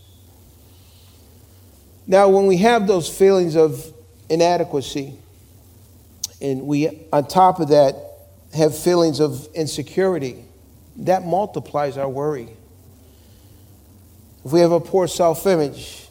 Now, 2.10 2.30
when 2.30 2.46
we 2.46 2.56
have 2.56 2.86
those 2.86 3.06
feelings 3.06 3.54
of 3.54 3.92
inadequacy, 4.30 5.18
and 6.40 6.62
we, 6.62 7.06
on 7.12 7.26
top 7.28 7.60
of 7.60 7.68
that, 7.68 7.96
have 8.54 8.76
feelings 8.76 9.20
of 9.20 9.46
insecurity, 9.54 10.42
that 10.96 11.26
multiplies 11.26 11.98
our 11.98 12.08
worry. 12.08 12.48
If 14.42 14.52
we 14.52 14.60
have 14.60 14.72
a 14.72 14.80
poor 14.80 15.06
self 15.06 15.46
image, 15.46 16.08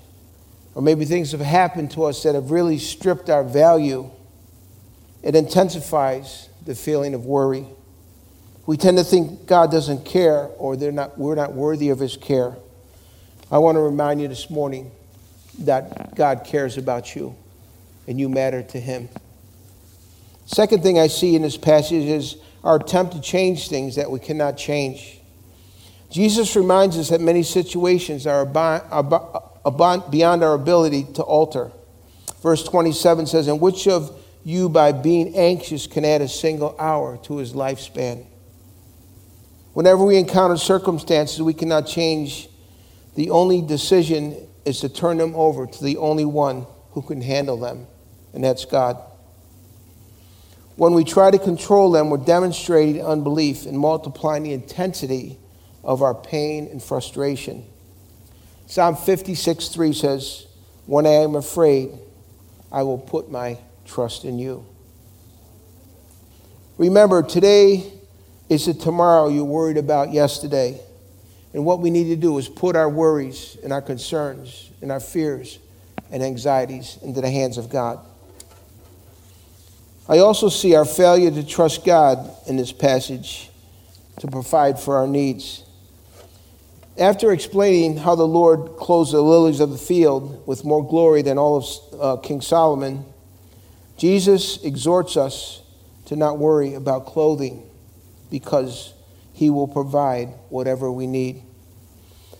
or 0.75 0.84
maybe 0.84 1.04
things 1.04 1.32
have 1.32 1.42
happened 1.42 1.89
to 1.92 2.04
us 2.04 2.22
that 2.22 2.36
have 2.36 2.51
really 2.51 2.77
stripped 2.77 3.32
our 3.32 3.44
value, 3.44 4.12
it 5.24 5.36
intensifies 5.36 6.48
the 6.63 6.75
feeling 6.75 7.16
of 7.16 7.25
worry. 7.25 7.66
We 8.68 8.77
tend 8.77 9.00
to 9.00 9.04
think 9.04 9.48
God 9.48 9.72
doesn't 9.72 10.06
care 10.06 10.50
or 10.58 10.77
they're 10.77 10.92
not, 10.92 11.18
we're 11.18 11.34
not 11.34 11.54
worthy 11.54 11.89
of 11.89 11.98
His 11.98 12.18
care. 12.18 12.56
I 13.51 13.58
want 13.58 13.77
to 13.77 13.82
remind 13.82 14.22
you 14.22 14.27
this 14.27 14.51
morning 14.51 14.92
that 15.59 16.15
God 16.15 16.43
cares 16.45 16.77
about 16.77 17.15
you 17.15 17.35
and 18.07 18.19
you 18.19 18.29
matter 18.29 18.63
to 18.63 18.79
Him. 18.79 19.09
Second 20.45 20.81
thing 20.81 20.97
I 20.97 21.07
see 21.07 21.35
in 21.35 21.41
this 21.41 21.57
passage 21.57 22.05
is 22.05 22.37
our 22.63 22.77
attempt 22.77 23.13
to 23.13 23.21
change 23.21 23.67
things 23.67 23.95
that 23.95 24.09
we 24.09 24.19
cannot 24.19 24.57
change. 24.57 25.19
Jesus 26.09 26.55
reminds 26.55 26.97
us 26.97 27.09
that 27.09 27.19
many 27.19 27.43
situations 27.43 28.25
are 28.25 28.45
beyond 28.45 30.43
our 30.43 30.53
ability 30.53 31.03
to 31.15 31.23
alter. 31.23 31.71
Verse 32.41 32.63
27 32.63 33.27
says, 33.27 33.47
And 33.47 33.59
which 33.59 33.87
of 33.87 34.17
you, 34.45 34.69
by 34.69 34.93
being 34.93 35.35
anxious, 35.35 35.85
can 35.85 36.05
add 36.05 36.21
a 36.21 36.29
single 36.29 36.75
hour 36.79 37.17
to 37.23 37.37
his 37.37 37.53
lifespan? 37.53 38.25
Whenever 39.73 40.05
we 40.05 40.17
encounter 40.17 40.55
circumstances 40.55 41.41
we 41.41 41.53
cannot 41.53 41.87
change, 41.87 42.47
the 43.15 43.29
only 43.29 43.61
decision 43.61 44.47
is 44.67 44.81
to 44.81 44.89
turn 44.89 45.17
them 45.17 45.33
over 45.33 45.65
to 45.65 45.83
the 45.83 45.95
only 45.95 46.25
one 46.25 46.67
who 46.91 47.01
can 47.01 47.21
handle 47.21 47.57
them, 47.57 47.88
and 48.33 48.43
that's 48.43 48.65
God. 48.65 49.01
When 50.75 50.93
we 50.93 51.05
try 51.05 51.31
to 51.31 51.39
control 51.39 51.89
them, 51.91 52.09
we're 52.09 52.17
demonstrating 52.17 53.03
unbelief 53.03 53.65
and 53.65 53.79
multiplying 53.79 54.43
the 54.43 54.51
intensity 54.51 55.38
of 55.86 56.01
our 56.01 56.13
pain 56.13 56.67
and 56.69 56.83
frustration. 56.83 57.63
Psalm 58.67 58.97
56 58.97 59.69
3 59.69 59.93
says, 59.93 60.47
When 60.86 61.07
I 61.07 61.24
am 61.24 61.36
afraid, 61.36 61.91
I 62.69 62.83
will 62.83 62.97
put 62.97 63.31
my 63.31 63.57
trust 63.86 64.25
in 64.25 64.38
you. 64.38 64.65
Remember, 66.77 67.24
today 67.24 67.93
is 68.50 68.65
the 68.65 68.74
tomorrow 68.74 69.29
you're 69.29 69.45
worried 69.45 69.77
about 69.77 70.12
yesterday. 70.12 70.81
And 71.54 71.66
what 71.66 71.80
we 71.80 71.89
need 71.89 72.06
to 72.06 72.16
do 72.16 72.38
is 72.38 72.48
put 72.48 72.75
our 72.75 72.89
worries 72.89 73.58
and 73.63 73.72
our 73.72 73.82
concerns 73.82 74.70
and 74.82 74.92
our 74.92 75.00
fears 75.00 75.60
and 76.12 76.22
anxieties 76.22 76.98
into 77.01 77.22
the 77.22 77.30
hands 77.30 77.58
of 77.58 77.70
God. 77.70 78.00
I 80.10 80.20
also 80.20 80.50
see 80.50 80.75
our 80.75 80.86
failure 80.86 81.32
to 81.32 81.44
trust 81.44 81.86
God 81.86 82.30
in 82.48 82.56
this 82.56 82.72
passage 82.72 83.50
to 84.20 84.27
provide 84.27 84.80
for 84.80 84.98
our 84.98 85.08
needs. 85.08 85.63
After 86.98 87.32
explaining 87.32 87.98
how 87.98 88.16
the 88.16 88.27
Lord 88.27 88.77
clothes 88.77 89.12
the 89.12 89.22
lilies 89.22 89.60
of 89.60 89.70
the 89.70 89.77
field 89.77 90.48
with 90.48 90.66
more 90.66 90.88
glory 90.88 91.22
than 91.22 91.38
all 91.38 91.58
of 91.58 92.01
uh, 92.01 92.22
King 92.22 92.42
Solomon, 92.42 93.06
Jesus 93.98 94.63
exhorts 94.63 95.18
us 95.18 95.62
to 96.06 96.16
not 96.16 96.38
worry 96.38 96.74
about 96.74 97.06
clothing 97.06 97.63
because 98.32 98.94
he 99.38 99.51
will 99.51 99.67
provide 99.67 100.29
whatever 100.50 100.91
we 100.91 101.06
need. 101.06 101.44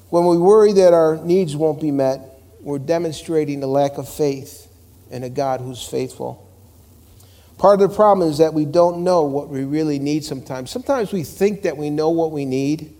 When 0.10 0.26
we 0.26 0.36
worry 0.36 0.74
that 0.74 0.94
our 0.94 1.24
needs 1.24 1.56
won't 1.56 1.80
be 1.80 1.92
met, 1.92 2.22
we're 2.60 2.80
demonstrating 2.80 3.62
a 3.62 3.68
lack 3.68 4.00
of 4.00 4.10
faith 4.10 4.68
in 5.12 5.22
a 5.22 5.30
God 5.30 5.62
who's 5.62 5.88
faithful. 5.88 6.44
Part 7.60 7.80
of 7.80 7.88
the 7.88 7.96
problem 7.96 8.28
is 8.28 8.40
that 8.40 8.56
we 8.56 8.66
don't 8.66 9.04
know 9.04 9.26
what 9.26 9.48
we 9.48 9.64
really 9.64 10.00
need 10.00 10.26
sometimes. 10.26 10.72
Sometimes 10.72 11.14
we 11.14 11.22
think 11.22 11.62
that 11.62 11.78
we 11.78 11.92
know 11.92 12.10
what 12.10 12.32
we 12.32 12.46
need, 12.46 12.96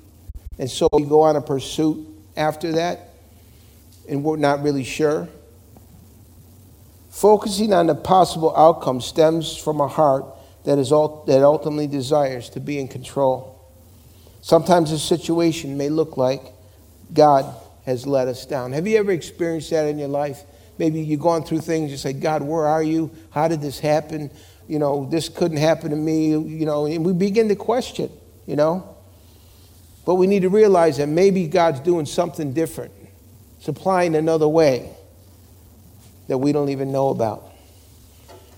and 0.60 0.70
so 0.70 0.88
we 0.94 1.04
go 1.04 1.22
on 1.22 1.36
a 1.36 1.42
pursuit 1.42 2.06
after 2.36 2.74
that, 2.74 3.10
and 4.08 4.24
we're 4.24 4.38
not 4.38 4.62
really 4.62 4.84
sure. 4.84 5.28
Focusing 7.10 7.74
on 7.74 7.88
the 7.88 7.96
possible 7.96 8.56
outcome 8.56 9.02
stems 9.02 9.58
from 9.58 9.82
a 9.82 9.88
heart 9.88 10.24
that, 10.66 10.78
is, 10.78 10.90
that 10.90 11.42
ultimately 11.44 11.88
desires 11.88 12.48
to 12.52 12.60
be 12.60 12.78
in 12.78 12.88
control. 12.88 13.57
Sometimes 14.48 14.94
a 14.94 14.98
situation 14.98 15.78
may 15.78 15.90
look 15.90 16.16
like 16.16 16.42
God 17.14 17.54
has 17.86 18.08
let 18.08 18.30
us 18.30 18.46
down. 18.46 18.72
Have 18.72 18.88
you 18.88 18.98
ever 18.98 19.12
experienced 19.12 19.72
that 19.72 19.88
in 19.88 20.00
your 20.00 20.08
life? 20.08 20.42
Maybe 20.78 21.02
you've 21.02 21.20
gone 21.20 21.44
through 21.44 21.60
things, 21.60 21.92
you 21.92 21.98
say, 21.98 22.14
God, 22.14 22.42
where 22.44 22.66
are 22.66 22.82
you? 22.82 23.12
How 23.32 23.50
did 23.50 23.60
this 23.60 23.78
happen? 23.78 24.32
You 24.66 24.80
know, 24.80 25.06
this 25.12 25.28
couldn't 25.28 25.58
happen 25.58 25.90
to 25.90 25.98
me, 25.98 26.30
you 26.30 26.66
know, 26.66 26.86
and 26.86 27.06
we 27.06 27.12
begin 27.12 27.50
to 27.50 27.58
question, 27.58 28.10
you 28.46 28.56
know. 28.56 28.96
But 30.06 30.16
we 30.16 30.28
need 30.28 30.44
to 30.44 30.50
realize 30.50 30.96
that 30.96 31.08
maybe 31.08 31.46
God's 31.48 31.82
doing 31.82 32.06
something 32.06 32.54
different, 32.54 32.94
supplying 33.60 34.16
another 34.16 34.48
way 34.48 34.90
that 36.30 36.38
we 36.38 36.54
don't 36.54 36.70
even 36.70 36.94
know 36.94 37.10
about. 37.10 37.44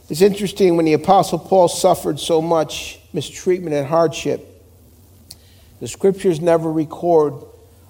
It's 0.07 0.21
interesting 0.21 0.77
when 0.77 0.85
the 0.85 0.93
Apostle 0.93 1.39
Paul 1.39 1.67
suffered 1.67 2.19
so 2.19 2.43
much 2.43 2.99
mistreatment 3.11 3.75
and 3.75 3.87
hardship, 3.87 4.45
the 5.79 5.87
scriptures 5.87 6.41
never 6.41 6.71
record 6.71 7.33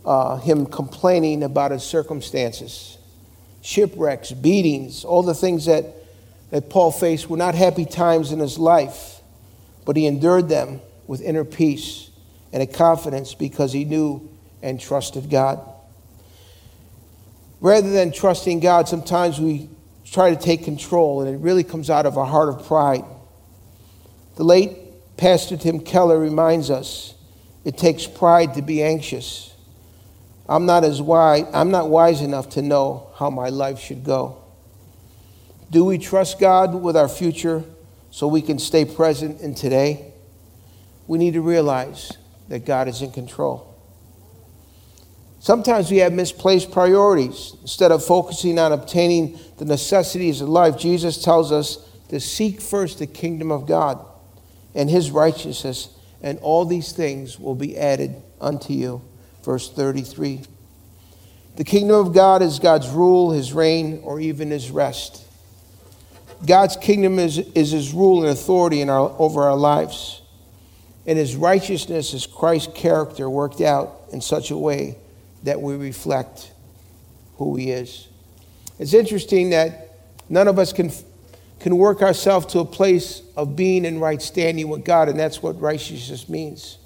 uh, 0.05 0.37
him 0.37 0.65
complaining 0.65 1.43
about 1.43 1.71
his 1.71 1.83
circumstances, 1.83 2.97
shipwrecks, 3.61 4.31
beatings, 4.31 5.03
all 5.03 5.23
the 5.23 5.33
things 5.33 5.65
that, 5.65 5.85
that 6.51 6.69
Paul 6.69 6.91
faced 6.91 7.29
were 7.29 7.37
not 7.37 7.55
happy 7.55 7.85
times 7.85 8.31
in 8.31 8.39
his 8.39 8.57
life, 8.57 9.21
but 9.85 9.97
he 9.97 10.05
endured 10.05 10.49
them 10.49 10.81
with 11.07 11.21
inner 11.21 11.43
peace 11.43 12.09
and 12.53 12.63
a 12.63 12.67
confidence 12.67 13.33
because 13.33 13.73
he 13.73 13.85
knew 13.85 14.29
and 14.61 14.79
trusted 14.79 15.29
God. 15.29 15.59
Rather 17.61 17.89
than 17.89 18.11
trusting 18.11 18.59
God, 18.61 18.87
sometimes 18.87 19.39
we 19.39 19.69
try 20.05 20.33
to 20.33 20.35
take 20.35 20.63
control, 20.63 21.21
and 21.21 21.35
it 21.35 21.37
really 21.39 21.63
comes 21.63 21.89
out 21.89 22.05
of 22.05 22.17
a 22.17 22.25
heart 22.25 22.49
of 22.49 22.65
pride. 22.65 23.03
The 24.35 24.43
late 24.43 24.77
Pastor 25.17 25.57
Tim 25.57 25.81
Keller 25.81 26.17
reminds 26.17 26.69
us 26.69 27.13
it 27.69 27.77
takes 27.77 28.07
pride 28.07 28.55
to 28.55 28.63
be 28.63 28.81
anxious. 28.81 29.53
I'm 30.47 30.65
not 30.65 30.83
as 30.83 31.03
wise, 31.03 31.45
I'm 31.53 31.69
not 31.69 31.87
wise 31.87 32.19
enough 32.19 32.49
to 32.53 32.63
know 32.63 33.11
how 33.17 33.29
my 33.29 33.49
life 33.49 33.77
should 33.77 34.03
go. 34.03 34.41
Do 35.69 35.85
we 35.85 35.99
trust 35.99 36.39
God 36.39 36.73
with 36.73 36.97
our 36.97 37.07
future 37.07 37.63
so 38.09 38.27
we 38.27 38.41
can 38.41 38.57
stay 38.57 38.85
present 38.85 39.41
in 39.41 39.53
today? 39.53 40.13
We 41.05 41.19
need 41.19 41.35
to 41.35 41.41
realize 41.41 42.11
that 42.47 42.65
God 42.65 42.87
is 42.87 43.03
in 43.03 43.11
control. 43.11 43.71
Sometimes 45.37 45.91
we 45.91 45.97
have 45.97 46.11
misplaced 46.11 46.71
priorities. 46.71 47.55
Instead 47.61 47.91
of 47.91 48.03
focusing 48.03 48.57
on 48.57 48.71
obtaining 48.71 49.37
the 49.59 49.65
necessities 49.65 50.41
of 50.41 50.49
life, 50.49 50.75
Jesus 50.75 51.23
tells 51.23 51.51
us 51.51 51.87
to 52.07 52.19
seek 52.19 52.61
first 52.61 52.97
the 52.97 53.05
kingdom 53.05 53.51
of 53.51 53.67
God 53.67 54.03
and 54.73 54.89
his 54.89 55.11
righteousness, 55.11 55.89
and 56.21 56.39
all 56.39 56.65
these 56.65 56.91
things 56.91 57.39
will 57.39 57.55
be 57.55 57.77
added 57.77 58.21
unto 58.41 58.73
you. 58.73 59.01
Verse 59.43 59.71
33. 59.71 60.41
The 61.55 61.63
kingdom 61.63 62.07
of 62.07 62.13
God 62.13 62.41
is 62.41 62.59
God's 62.59 62.89
rule, 62.89 63.31
his 63.31 63.53
reign, 63.53 64.01
or 64.03 64.19
even 64.19 64.51
his 64.51 64.71
rest. 64.71 65.25
God's 66.45 66.77
kingdom 66.77 67.19
is, 67.19 67.37
is 67.37 67.71
his 67.71 67.93
rule 67.93 68.21
and 68.21 68.31
authority 68.31 68.81
in 68.81 68.89
our, 68.89 69.13
over 69.19 69.43
our 69.43 69.57
lives. 69.57 70.21
And 71.05 71.17
his 71.17 71.35
righteousness 71.35 72.13
is 72.13 72.25
Christ's 72.25 72.71
character 72.73 73.29
worked 73.29 73.61
out 73.61 73.99
in 74.11 74.21
such 74.21 74.51
a 74.51 74.57
way 74.57 74.97
that 75.43 75.61
we 75.61 75.75
reflect 75.75 76.51
who 77.37 77.55
He 77.55 77.71
is. 77.71 78.07
It's 78.77 78.93
interesting 78.93 79.49
that 79.51 79.97
none 80.29 80.47
of 80.47 80.59
us 80.59 80.73
can, 80.73 80.91
can 81.59 81.77
work 81.77 82.01
ourselves 82.01 82.45
to 82.47 82.59
a 82.59 82.65
place 82.65 83.21
of 83.35 83.55
being 83.55 83.85
in 83.85 83.99
right 83.99 84.21
standing 84.21 84.69
with 84.69 84.85
God, 84.85 85.09
and 85.09 85.19
that's 85.19 85.43
what 85.43 85.59
righteousness 85.59 86.29
means. 86.29 86.77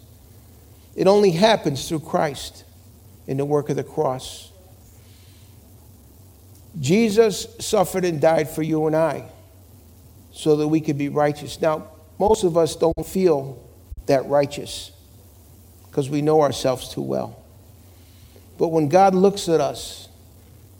It 0.96 1.08
only 1.08 1.32
happens 1.32 1.88
through 1.88 2.02
Christ 2.02 2.64
in 3.28 3.38
the 3.38 3.46
work 3.46 3.70
of 3.70 3.76
the 3.76 3.84
cross. 3.84 4.52
Jesus 6.80 7.48
suffered 7.60 8.04
and 8.04 8.20
died 8.20 8.50
for 8.50 8.64
you 8.64 8.88
and 8.88 8.96
I 8.96 9.26
so 10.32 10.56
that 10.56 10.68
we 10.68 10.82
could 10.82 10.98
be 10.98 11.10
righteous. 11.10 11.62
Now, 11.62 11.88
most 12.18 12.44
of 12.44 12.58
us 12.58 12.76
don't 12.76 13.06
feel 13.06 13.64
that 14.08 14.26
righteous 14.26 14.92
because 15.86 16.10
we 16.10 16.22
know 16.22 16.42
ourselves 16.42 16.90
too 16.90 17.02
well. 17.02 17.44
But 18.58 18.70
when 18.70 18.90
God 18.90 19.14
looks 19.14 19.48
at 19.48 19.62
us 19.62 20.10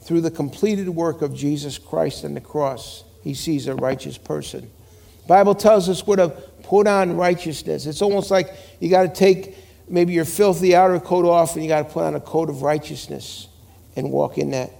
through 0.02 0.20
the 0.20 0.30
completed 0.30 0.88
work 0.88 1.22
of 1.22 1.34
Jesus 1.34 1.78
Christ 1.78 2.24
on 2.24 2.34
the 2.34 2.40
cross, 2.40 3.04
he 3.24 3.32
sees 3.32 3.66
a 3.66 3.74
righteous 3.74 4.18
person. 4.18 4.70
The 5.22 5.28
Bible 5.28 5.54
tells 5.54 5.88
us 5.88 6.06
we're 6.06 6.16
to 6.16 6.28
put 6.28 6.86
on 6.86 7.16
righteousness. 7.16 7.86
It's 7.86 8.02
almost 8.02 8.30
like 8.30 8.50
you 8.80 8.90
got 8.90 9.02
to 9.02 9.08
take 9.08 9.56
maybe 9.88 10.12
your 10.12 10.26
filthy 10.26 10.76
outer 10.76 11.00
coat 11.00 11.24
off 11.24 11.54
and 11.54 11.64
you 11.64 11.68
got 11.68 11.88
to 11.88 11.92
put 11.92 12.04
on 12.04 12.14
a 12.14 12.20
coat 12.20 12.50
of 12.50 12.60
righteousness 12.60 13.48
and 13.96 14.12
walk 14.12 14.36
in 14.36 14.50
that. 14.50 14.70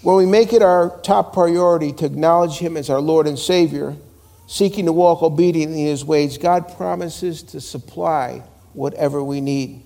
When 0.00 0.16
we 0.16 0.24
make 0.24 0.54
it 0.54 0.62
our 0.62 0.98
top 1.02 1.34
priority 1.34 1.92
to 1.92 2.06
acknowledge 2.06 2.56
Him 2.56 2.78
as 2.78 2.88
our 2.88 3.00
Lord 3.00 3.26
and 3.26 3.38
Savior, 3.38 3.94
seeking 4.46 4.86
to 4.86 4.92
walk 4.92 5.22
obediently 5.22 5.82
in 5.82 5.88
His 5.88 6.06
ways, 6.06 6.38
God 6.38 6.74
promises 6.76 7.42
to 7.44 7.60
supply 7.60 8.42
whatever 8.72 9.22
we 9.22 9.42
need. 9.42 9.82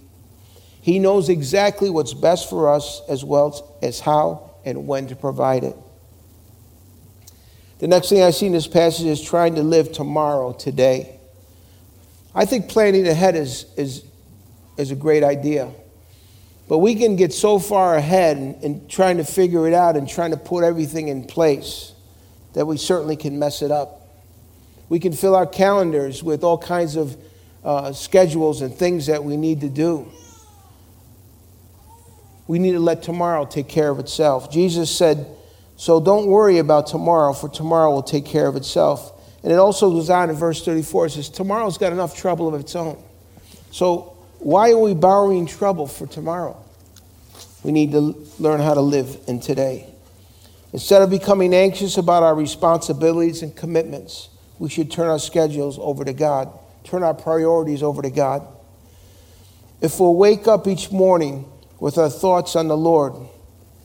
He 0.80 1.00
knows 1.00 1.28
exactly 1.28 1.90
what's 1.90 2.14
best 2.14 2.48
for 2.48 2.72
us 2.72 3.02
as 3.08 3.24
well 3.24 3.76
as 3.82 3.98
how 3.98 4.52
and 4.64 4.86
when 4.86 5.08
to 5.08 5.16
provide 5.16 5.64
it. 5.64 5.76
The 7.78 7.88
next 7.88 8.08
thing 8.08 8.22
I 8.22 8.30
see 8.30 8.46
in 8.46 8.52
this 8.52 8.66
passage 8.66 9.06
is 9.06 9.20
trying 9.20 9.56
to 9.56 9.62
live 9.62 9.92
tomorrow, 9.92 10.52
today. 10.52 11.18
I 12.34 12.46
think 12.46 12.68
planning 12.68 13.06
ahead 13.06 13.36
is, 13.36 13.66
is, 13.76 14.02
is 14.78 14.90
a 14.90 14.96
great 14.96 15.22
idea. 15.22 15.70
But 16.68 16.78
we 16.78 16.94
can 16.94 17.16
get 17.16 17.32
so 17.32 17.58
far 17.58 17.96
ahead 17.96 18.38
in, 18.38 18.54
in 18.62 18.88
trying 18.88 19.18
to 19.18 19.24
figure 19.24 19.68
it 19.68 19.74
out 19.74 19.96
and 19.96 20.08
trying 20.08 20.30
to 20.30 20.36
put 20.36 20.64
everything 20.64 21.08
in 21.08 21.24
place 21.24 21.92
that 22.54 22.66
we 22.66 22.78
certainly 22.78 23.16
can 23.16 23.38
mess 23.38 23.60
it 23.60 23.70
up. 23.70 24.08
We 24.88 24.98
can 24.98 25.12
fill 25.12 25.34
our 25.34 25.46
calendars 25.46 26.22
with 26.22 26.44
all 26.44 26.56
kinds 26.56 26.96
of 26.96 27.16
uh, 27.62 27.92
schedules 27.92 28.62
and 28.62 28.74
things 28.74 29.06
that 29.06 29.22
we 29.22 29.36
need 29.36 29.60
to 29.60 29.68
do. 29.68 30.10
We 32.46 32.58
need 32.58 32.72
to 32.72 32.80
let 32.80 33.02
tomorrow 33.02 33.44
take 33.44 33.68
care 33.68 33.90
of 33.90 33.98
itself. 33.98 34.50
Jesus 34.50 34.94
said, 34.94 35.26
So 35.76 36.00
don't 36.00 36.26
worry 36.26 36.58
about 36.58 36.86
tomorrow, 36.86 37.32
for 37.32 37.48
tomorrow 37.48 37.90
will 37.90 38.02
take 38.02 38.24
care 38.24 38.46
of 38.46 38.56
itself. 38.56 39.12
And 39.42 39.52
it 39.52 39.58
also 39.58 39.90
goes 39.90 40.10
on 40.10 40.30
in 40.30 40.36
verse 40.36 40.64
34 40.64 41.06
it 41.06 41.10
says, 41.10 41.28
Tomorrow's 41.28 41.78
got 41.78 41.92
enough 41.92 42.16
trouble 42.16 42.52
of 42.52 42.60
its 42.60 42.74
own. 42.74 43.02
So 43.70 44.16
why 44.38 44.72
are 44.72 44.78
we 44.78 44.94
borrowing 44.94 45.46
trouble 45.46 45.86
for 45.86 46.06
tomorrow? 46.06 46.62
We 47.62 47.72
need 47.72 47.92
to 47.92 48.16
learn 48.38 48.60
how 48.60 48.74
to 48.74 48.80
live 48.80 49.18
in 49.26 49.40
today. 49.40 49.92
Instead 50.72 51.02
of 51.02 51.10
becoming 51.10 51.54
anxious 51.54 51.96
about 51.96 52.22
our 52.22 52.34
responsibilities 52.34 53.42
and 53.42 53.54
commitments, 53.54 54.28
we 54.58 54.68
should 54.68 54.90
turn 54.90 55.08
our 55.08 55.18
schedules 55.18 55.78
over 55.78 56.04
to 56.04 56.12
God, 56.12 56.50
turn 56.84 57.02
our 57.02 57.14
priorities 57.14 57.82
over 57.82 58.02
to 58.02 58.10
God. 58.10 58.46
If 59.80 60.00
we'll 60.00 60.14
wake 60.14 60.48
up 60.48 60.66
each 60.66 60.90
morning 60.90 61.50
with 61.78 61.98
our 61.98 62.08
thoughts 62.08 62.56
on 62.56 62.68
the 62.68 62.76
Lord, 62.76 63.14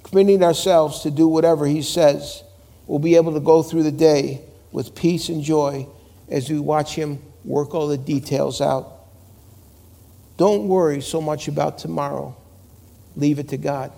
committing 0.04 0.44
ourselves 0.44 1.02
to 1.02 1.12
do 1.12 1.28
whatever 1.28 1.66
He 1.66 1.82
says, 1.82 2.44
we'll 2.88 3.00
be 3.00 3.16
able 3.16 3.34
to 3.34 3.40
go 3.40 3.64
through 3.64 3.84
the 3.84 3.92
day 3.92 4.42
with 4.72 4.96
peace 4.96 5.30
and 5.30 5.44
joy 5.44 5.88
as 6.30 6.50
we 6.50 6.60
watch 6.60 6.96
Him 6.96 7.20
work 7.44 7.74
all 7.74 7.88
the 7.88 7.98
details 7.98 8.62
out. 8.62 8.88
Don't 10.38 10.68
worry 10.68 11.02
so 11.02 11.22
much 11.22 11.48
about 11.48 11.78
tomorrow, 11.78 12.36
leave 13.16 13.40
it 13.40 13.50
to 13.50 13.58
God. 13.58 13.92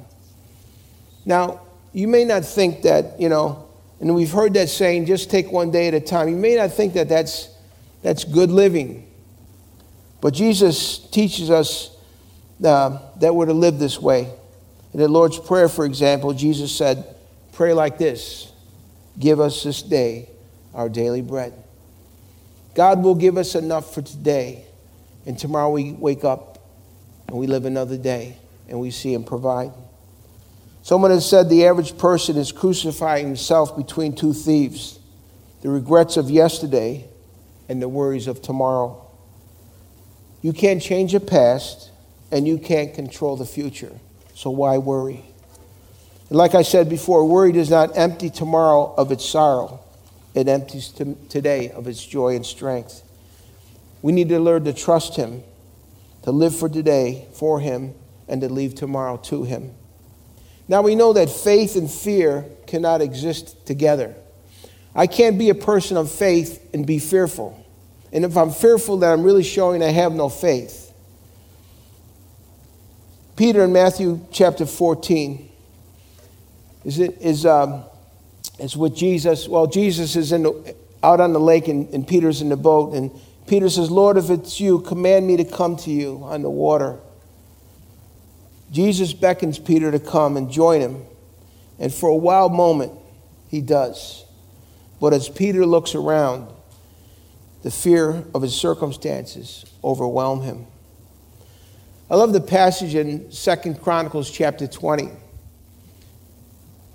Now, 1.25 1.61
you 1.93 2.07
may 2.07 2.25
not 2.25 2.43
think 2.43 2.81
that, 2.81 3.19
you 3.19 3.29
know, 3.29 3.69
and 4.01 4.13
we've 4.13 4.31
heard 4.31 4.53
that 4.55 4.67
saying, 4.67 5.05
just 5.05 5.31
take 5.31 5.51
one 5.51 5.71
day 5.71 5.87
at 5.87 5.93
a 5.93 6.01
time. 6.01 6.27
You 6.27 6.35
may 6.35 6.55
not 6.55 6.73
think 6.73 6.93
that 6.95 7.07
that's, 7.07 7.49
that's 8.01 8.25
good 8.25 8.51
living. 8.51 9.07
But 10.19 10.33
Jesus 10.33 10.99
teaches 10.99 11.49
us 11.49 11.95
uh, 12.63 12.99
that 13.19 13.33
were 13.33 13.45
to 13.45 13.53
live 13.53 13.79
this 13.79 13.99
way. 13.99 14.29
In 14.93 14.99
the 14.99 15.07
Lord's 15.07 15.39
Prayer, 15.39 15.69
for 15.69 15.85
example, 15.85 16.33
Jesus 16.33 16.75
said, 16.75 17.15
Pray 17.53 17.73
like 17.73 17.97
this 17.97 18.51
Give 19.19 19.39
us 19.39 19.63
this 19.63 19.81
day 19.81 20.29
our 20.73 20.89
daily 20.89 21.21
bread. 21.21 21.53
God 22.75 23.03
will 23.03 23.15
give 23.15 23.37
us 23.37 23.55
enough 23.55 23.93
for 23.93 24.01
today, 24.01 24.65
and 25.25 25.37
tomorrow 25.37 25.69
we 25.69 25.91
wake 25.91 26.23
up 26.23 26.59
and 27.27 27.37
we 27.37 27.47
live 27.47 27.65
another 27.65 27.97
day 27.97 28.37
and 28.67 28.79
we 28.79 28.91
see 28.91 29.13
Him 29.13 29.23
provide. 29.23 29.71
Someone 30.81 31.11
has 31.11 31.27
said 31.27 31.49
the 31.49 31.65
average 31.65 31.97
person 31.97 32.35
is 32.35 32.51
crucifying 32.51 33.25
himself 33.25 33.77
between 33.77 34.15
two 34.15 34.33
thieves 34.33 34.99
the 35.61 35.69
regrets 35.69 36.17
of 36.17 36.29
yesterday 36.29 37.07
and 37.69 37.81
the 37.81 37.87
worries 37.87 38.27
of 38.27 38.41
tomorrow. 38.41 38.99
You 40.41 40.51
can't 40.51 40.81
change 40.81 41.13
the 41.13 41.21
past, 41.21 41.89
and 42.31 42.45
you 42.45 42.57
can't 42.57 42.93
control 42.93 43.37
the 43.37 43.45
future. 43.45 43.97
So 44.35 44.49
why 44.49 44.77
worry? 44.77 45.23
And 46.29 46.37
like 46.37 46.55
I 46.55 46.61
said 46.63 46.89
before, 46.89 47.27
worry 47.27 47.51
does 47.51 47.69
not 47.69 47.97
empty 47.97 48.29
tomorrow 48.29 48.93
of 48.97 49.11
its 49.11 49.25
sorrow, 49.25 49.79
it 50.33 50.47
empties 50.47 50.89
today 50.89 51.69
of 51.69 51.87
its 51.87 52.03
joy 52.03 52.35
and 52.35 52.45
strength. 52.45 53.03
We 54.01 54.11
need 54.11 54.29
to 54.29 54.39
learn 54.39 54.65
to 54.65 54.73
trust 54.73 55.15
Him, 55.15 55.43
to 56.23 56.31
live 56.31 56.55
for 56.55 56.67
today 56.67 57.27
for 57.33 57.59
Him, 57.59 57.93
and 58.27 58.41
to 58.41 58.49
leave 58.49 58.75
tomorrow 58.75 59.17
to 59.17 59.43
Him. 59.43 59.73
Now 60.67 60.81
we 60.81 60.95
know 60.95 61.13
that 61.13 61.29
faith 61.29 61.75
and 61.75 61.89
fear 61.89 62.45
cannot 62.67 63.01
exist 63.01 63.65
together. 63.67 64.15
I 64.95 65.07
can't 65.07 65.37
be 65.37 65.49
a 65.49 65.55
person 65.55 65.97
of 65.97 66.11
faith 66.11 66.67
and 66.73 66.85
be 66.85 66.99
fearful. 66.99 67.63
And 68.11 68.25
if 68.25 68.37
I'm 68.37 68.51
fearful, 68.51 68.97
then 68.97 69.11
I'm 69.11 69.23
really 69.23 69.43
showing 69.43 69.83
I 69.83 69.89
have 69.89 70.13
no 70.13 70.29
faith. 70.29 70.82
Peter 73.35 73.63
in 73.63 73.73
Matthew 73.73 74.25
chapter 74.31 74.65
14 74.65 75.49
is, 76.85 76.99
it, 76.99 77.17
is, 77.19 77.45
um, 77.45 77.83
is 78.59 78.77
with 78.77 78.95
Jesus. 78.95 79.47
Well, 79.47 79.65
Jesus 79.65 80.15
is 80.15 80.31
in 80.31 80.43
the, 80.43 80.75
out 81.01 81.19
on 81.19 81.33
the 81.33 81.39
lake 81.39 81.67
and, 81.67 81.91
and 81.93 82.07
Peter's 82.07 82.41
in 82.41 82.49
the 82.49 82.57
boat. 82.57 82.93
And 82.93 83.11
Peter 83.47 83.69
says, 83.69 83.89
Lord, 83.89 84.17
if 84.17 84.29
it's 84.29 84.59
you, 84.59 84.81
command 84.81 85.25
me 85.25 85.37
to 85.37 85.45
come 85.45 85.75
to 85.77 85.89
you 85.89 86.19
on 86.23 86.43
the 86.43 86.49
water. 86.49 86.99
Jesus 88.71 89.13
beckons 89.13 89.57
Peter 89.57 89.91
to 89.91 89.99
come 89.99 90.37
and 90.37 90.51
join 90.51 90.81
him. 90.81 91.03
And 91.79 91.93
for 91.93 92.09
a 92.09 92.15
wild 92.15 92.53
moment, 92.53 92.93
he 93.49 93.61
does. 93.61 94.25
But 95.01 95.13
as 95.13 95.27
Peter 95.27 95.65
looks 95.65 95.95
around, 95.95 96.49
the 97.63 97.71
fear 97.71 98.23
of 98.33 98.41
his 98.41 98.55
circumstances 98.55 99.65
overwhelm 99.83 100.41
him. 100.41 100.67
I 102.13 102.15
love 102.15 102.31
the 102.31 102.41
passage 102.41 102.93
in 102.93 103.31
Second 103.31 103.81
Chronicles 103.81 104.29
chapter 104.29 104.67
20. 104.67 105.09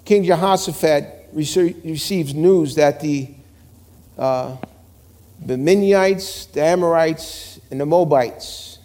King 0.05 0.23
Jehoshaphat 0.23 1.31
receives 1.33 2.35
news 2.35 2.77
that 2.77 3.01
the, 3.01 3.29
uh, 4.17 4.57
the 5.45 5.57
the 5.57 6.63
Amorites, 6.63 7.59
and 7.69 7.81
the 7.81 7.85
Moabites 7.85 8.79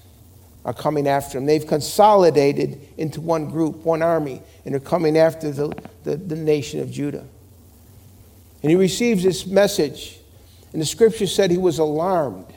are 0.65 0.73
coming 0.73 1.07
after 1.07 1.37
him. 1.37 1.45
They've 1.45 1.67
consolidated 1.67 2.81
into 2.97 3.21
one 3.21 3.51
group, 3.51 3.85
one 3.85 4.01
army, 4.01 4.41
and 4.65 4.73
they're 4.73 4.81
coming 4.81 5.19
after 5.19 5.51
the, 5.51 5.71
the, 6.03 6.17
the 6.17 6.35
nation 6.35 6.79
of 6.79 6.89
Judah. 6.89 7.27
And 8.63 8.71
he 8.71 8.75
receives 8.75 9.21
this 9.21 9.45
message. 9.45 10.17
And 10.71 10.81
the 10.81 10.87
scripture 10.87 11.27
said 11.27 11.51
he 11.51 11.59
was 11.59 11.77
alarmed 11.77 12.51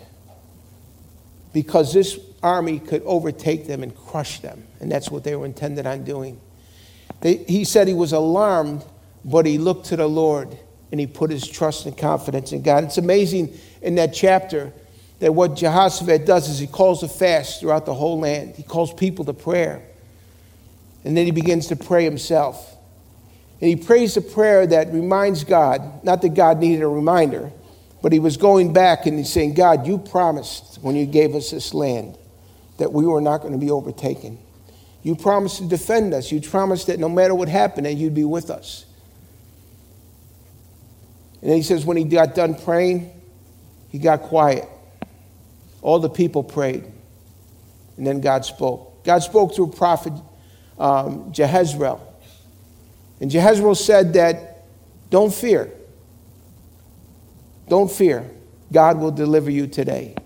because 1.53 1.93
this 1.93 2.19
army 2.47 2.79
could 2.79 3.03
overtake 3.05 3.67
them 3.67 3.83
and 3.83 3.95
crush 3.95 4.41
them. 4.41 4.65
And 4.81 4.91
that's 4.91 5.11
what 5.11 5.25
they 5.25 5.35
were 5.35 5.47
intended 5.47 5.87
on 5.87 6.05
doing. 6.05 6.41
They, 7.21 7.37
he 7.37 7.65
said 7.65 7.89
he 7.89 7.95
was 7.95 8.13
alarmed, 8.13 8.85
but 9.25 9.47
he 9.47 9.59
looked 9.59 9.87
to 9.87 9.97
the 9.97 10.07
Lord 10.07 10.57
and 10.91 11.01
he 11.01 11.07
put 11.07 11.31
his 11.31 11.47
trust 11.47 11.87
and 11.87 11.97
confidence 11.97 12.53
in 12.53 12.63
God. 12.63 12.85
It's 12.85 12.99
amazing 12.99 13.59
in 13.83 13.97
that 13.97 14.15
chapter 14.15 14.73
that 15.19 15.35
what 15.35 15.57
Jehoshaphat 15.57 16.27
does 16.27 16.49
is 16.49 16.59
he 16.59 16.67
calls 16.67 17.03
a 17.03 17.09
fast 17.09 17.61
throughout 17.61 17.87
the 17.87 17.95
whole 17.95 18.21
land. 18.21 18.55
He 18.55 18.63
calls 18.63 18.93
people 18.93 19.25
to 19.25 19.33
prayer. 19.33 19.83
And 21.05 21.17
then 21.17 21.25
he 21.25 21.33
begins 21.33 21.69
to 21.69 21.77
pray 21.77 22.05
himself. 22.05 22.77
And 23.61 23.69
he 23.69 23.77
prays 23.77 24.17
a 24.17 24.21
prayer 24.21 24.67
that 24.67 24.93
reminds 24.93 25.45
God, 25.45 26.05
not 26.05 26.23
that 26.23 26.35
God 26.35 26.59
needed 26.59 26.83
a 26.83 26.89
reminder, 26.89 27.51
but 28.03 28.13
he 28.13 28.19
was 28.19 28.37
going 28.37 28.73
back 28.73 29.07
and 29.07 29.19
he's 29.19 29.33
saying, 29.33 29.55
God, 29.55 29.87
you 29.87 29.99
promised 29.99 30.79
when 30.83 30.95
you 30.95 31.07
gave 31.07 31.35
us 31.35 31.51
this 31.51 31.73
land 31.73 32.19
that 32.79 32.93
we 32.93 33.07
were 33.07 33.21
not 33.21 33.41
going 33.41 33.53
to 33.53 33.59
be 33.59 33.71
overtaken. 33.71 34.39
You 35.03 35.15
promised 35.15 35.59
to 35.59 35.69
defend 35.69 36.15
us. 36.15 36.33
You 36.33 36.41
promised 36.41 36.89
that 36.89 36.99
no 36.99 37.09
matter 37.09 37.35
what 37.35 37.49
happened, 37.49 37.87
that 37.87 37.95
you'd 37.95 38.15
be 38.15 38.25
with 38.25 38.51
us. 38.51 38.85
And 41.41 41.51
then 41.51 41.57
he 41.57 41.63
says, 41.63 41.87
when 41.87 41.97
he 41.97 42.05
got 42.05 42.35
done 42.35 42.55
praying, 42.55 43.13
he 43.89 43.99
got 43.99 44.23
quiet. 44.23 44.69
All 45.81 46.01
the 46.01 46.11
people 46.11 46.43
prayed. 46.43 46.85
And 47.97 48.07
then 48.07 48.21
God 48.21 48.45
spoke. 48.45 49.05
God 49.05 49.21
spoke 49.21 49.55
through 49.55 49.69
prophet 49.69 50.13
um, 50.79 51.33
Jehezreel. 51.33 52.01
And 53.21 53.31
Jehezreel 53.31 53.77
said 53.77 54.15
that, 54.15 54.65
don't 55.09 55.33
fear. 55.33 55.71
Don't 57.69 57.91
fear. 57.91 58.29
God 58.73 58.99
will 58.99 59.13
deliver 59.13 59.51
you 59.51 59.69
today. 59.69 60.17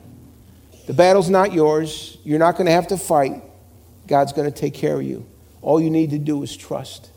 The 0.91 0.97
battle's 0.97 1.31
not 1.31 1.53
yours. 1.53 2.19
You're 2.25 2.41
not 2.41 2.57
going 2.57 2.67
to 2.67 2.73
have 2.73 2.89
to 2.89 2.97
fight. 2.97 3.45
God's 4.09 4.33
going 4.33 4.53
to 4.53 4.61
take 4.61 4.75
care 4.75 4.97
of 4.97 5.05
you. 5.05 5.25
All 5.63 5.81
you 5.81 5.89
need 5.89 6.11
to 6.11 6.19
do 6.19 6.43
is 6.43 6.57
trust. 6.57 7.11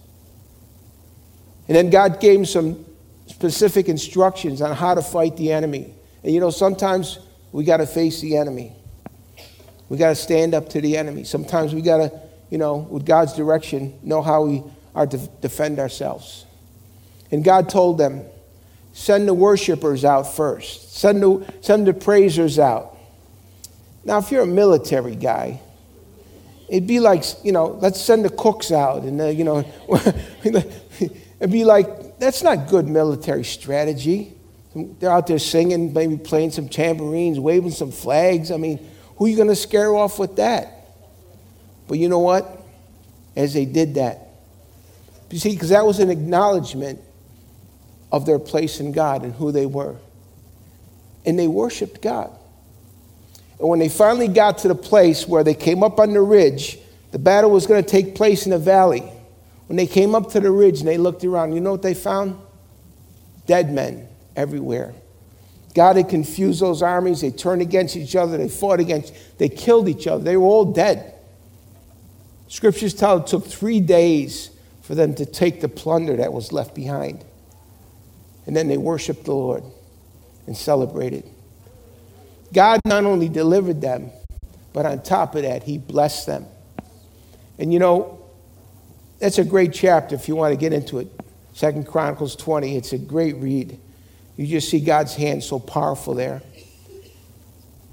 And 1.67 1.75
then 1.75 1.89
God 1.89 2.19
gave 2.19 2.37
him 2.37 2.45
some 2.45 2.85
specific 3.25 3.89
instructions 3.89 4.61
on 4.61 4.75
how 4.75 4.93
to 4.93 5.01
fight 5.01 5.37
the 5.37 5.51
enemy. 5.51 5.91
And 6.21 6.31
you 6.31 6.39
know, 6.39 6.51
sometimes 6.51 7.17
we 7.51 7.63
got 7.63 7.77
to 7.77 7.87
face 7.87 8.21
the 8.21 8.37
enemy. 8.37 8.73
We 9.89 9.97
got 9.97 10.09
to 10.09 10.15
stand 10.15 10.53
up 10.53 10.69
to 10.69 10.79
the 10.79 10.95
enemy. 10.95 11.23
Sometimes 11.23 11.73
we 11.73 11.81
got 11.81 11.97
to, 11.97 12.21
you 12.51 12.59
know, 12.59 12.75
with 12.75 13.07
God's 13.07 13.33
direction, 13.33 13.97
know 14.03 14.21
how 14.21 14.43
we 14.43 14.61
are 14.93 15.07
to 15.07 15.17
defend 15.41 15.79
ourselves. 15.79 16.45
And 17.31 17.43
God 17.43 17.69
told 17.69 17.97
them, 17.97 18.21
send 18.93 19.27
the 19.27 19.33
worshipers 19.33 20.05
out 20.05 20.31
first, 20.31 20.95
send 20.95 21.23
the, 21.23 21.53
send 21.61 21.87
the 21.87 21.95
praisers 21.95 22.59
out. 22.59 22.92
Now, 24.05 24.19
if 24.19 24.31
you're 24.31 24.43
a 24.43 24.47
military 24.47 25.15
guy, 25.15 25.61
it'd 26.69 26.87
be 26.87 26.99
like, 26.99 27.23
you 27.43 27.51
know, 27.51 27.67
let's 27.81 28.01
send 28.01 28.25
the 28.25 28.29
cooks 28.29 28.71
out. 28.71 29.03
And, 29.03 29.19
uh, 29.21 29.27
you 29.27 29.43
know, 29.43 29.65
it'd 30.43 31.51
be 31.51 31.63
like, 31.63 32.19
that's 32.19 32.43
not 32.43 32.67
good 32.67 32.87
military 32.87 33.43
strategy. 33.43 34.33
They're 34.75 35.11
out 35.11 35.27
there 35.27 35.39
singing, 35.39 35.93
maybe 35.93 36.17
playing 36.17 36.51
some 36.51 36.67
tambourines, 36.67 37.39
waving 37.39 37.71
some 37.71 37.91
flags. 37.91 38.51
I 38.51 38.57
mean, 38.57 38.79
who 39.17 39.25
are 39.25 39.29
you 39.29 39.35
going 39.35 39.49
to 39.49 39.55
scare 39.55 39.93
off 39.93 40.19
with 40.19 40.37
that? 40.37 40.87
But 41.87 41.99
you 41.99 42.09
know 42.09 42.19
what? 42.19 42.59
As 43.35 43.53
they 43.53 43.65
did 43.65 43.95
that, 43.95 44.19
you 45.31 45.39
see, 45.39 45.49
because 45.49 45.69
that 45.69 45.83
was 45.83 45.99
an 45.99 46.11
acknowledgement 46.11 46.99
of 48.11 48.27
their 48.27 48.37
place 48.37 48.79
in 48.79 48.91
God 48.91 49.23
and 49.23 49.33
who 49.33 49.51
they 49.51 49.65
were. 49.65 49.95
And 51.25 51.39
they 51.39 51.47
worshiped 51.47 52.03
God. 52.03 52.29
And 53.63 53.69
when 53.69 53.79
they 53.79 53.87
finally 53.87 54.27
got 54.27 54.57
to 54.57 54.67
the 54.67 54.75
place 54.75 55.25
where 55.25 55.41
they 55.41 55.53
came 55.53 55.83
up 55.83 55.97
on 55.97 56.11
the 56.11 56.19
ridge, 56.19 56.77
the 57.11 57.17
battle 57.17 57.49
was 57.49 57.65
going 57.65 57.81
to 57.81 57.89
take 57.89 58.13
place 58.13 58.43
in 58.45 58.49
the 58.49 58.59
valley. 58.59 59.09
When 59.67 59.77
they 59.77 59.87
came 59.87 60.13
up 60.15 60.31
to 60.31 60.41
the 60.41 60.51
ridge 60.51 60.79
and 60.79 60.87
they 60.87 60.97
looked 60.97 61.23
around, 61.23 61.53
you 61.53 61.61
know 61.61 61.71
what 61.71 61.81
they 61.81 61.93
found? 61.93 62.37
Dead 63.47 63.71
men 63.71 64.09
everywhere. 64.35 64.93
God 65.73 65.95
had 65.95 66.09
confused 66.09 66.59
those 66.59 66.81
armies. 66.81 67.21
They 67.21 67.31
turned 67.31 67.61
against 67.61 67.95
each 67.95 68.17
other. 68.17 68.37
They 68.37 68.49
fought 68.49 68.81
against, 68.81 69.13
they 69.37 69.47
killed 69.47 69.87
each 69.87 70.07
other. 70.07 70.25
They 70.25 70.35
were 70.35 70.45
all 70.45 70.65
dead. 70.65 71.15
Scriptures 72.49 72.93
tell 72.93 73.19
it 73.19 73.27
took 73.27 73.45
three 73.45 73.79
days 73.79 74.49
for 74.81 74.93
them 74.93 75.15
to 75.15 75.25
take 75.25 75.61
the 75.61 75.69
plunder 75.69 76.17
that 76.17 76.33
was 76.33 76.51
left 76.51 76.75
behind. 76.75 77.23
And 78.45 78.57
then 78.57 78.67
they 78.67 78.77
worshiped 78.77 79.23
the 79.23 79.33
Lord 79.33 79.63
and 80.47 80.57
celebrated. 80.57 81.29
God 82.53 82.79
not 82.85 83.03
only 83.03 83.29
delivered 83.29 83.81
them, 83.81 84.11
but 84.71 84.85
on 84.85 85.01
top 85.01 85.35
of 85.35 85.41
that, 85.41 85.63
He 85.63 85.77
blessed 85.77 86.27
them. 86.27 86.45
And 87.57 87.73
you 87.73 87.79
know, 87.79 88.23
that's 89.19 89.37
a 89.37 89.43
great 89.43 89.73
chapter 89.73 90.15
if 90.15 90.27
you 90.27 90.35
want 90.35 90.53
to 90.53 90.57
get 90.57 90.73
into 90.73 90.99
it. 90.99 91.07
Second 91.53 91.87
Chronicles 91.87 92.35
20, 92.35 92.75
it's 92.75 92.93
a 92.93 92.97
great 92.97 93.35
read. 93.37 93.79
You 94.37 94.47
just 94.47 94.69
see 94.69 94.79
God's 94.79 95.15
hand 95.15 95.43
so 95.43 95.59
powerful 95.59 96.15
there. 96.15 96.41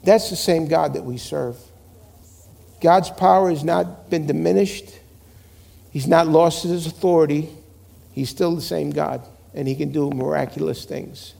That's 0.02 0.30
the 0.30 0.36
same 0.36 0.66
God 0.66 0.94
that 0.94 1.04
we 1.04 1.18
serve. 1.18 1.56
God's 2.80 3.10
power 3.10 3.50
has 3.50 3.62
not 3.62 4.08
been 4.08 4.26
diminished. 4.26 4.98
He's 5.90 6.06
not 6.06 6.26
lost 6.26 6.62
his 6.62 6.86
authority. 6.86 7.50
He's 8.12 8.30
still 8.30 8.54
the 8.54 8.62
same 8.62 8.90
God, 8.90 9.22
and 9.54 9.68
he 9.68 9.74
can 9.74 9.92
do 9.92 10.10
miraculous 10.10 10.86
things. 10.86 11.34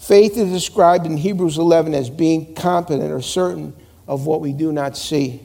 Faith 0.00 0.38
is 0.38 0.50
described 0.50 1.04
in 1.04 1.18
Hebrews 1.18 1.58
11 1.58 1.94
as 1.94 2.08
being 2.08 2.54
confident 2.54 3.12
or 3.12 3.20
certain 3.20 3.76
of 4.08 4.26
what 4.26 4.40
we 4.40 4.54
do 4.54 4.72
not 4.72 4.96
see. 4.96 5.42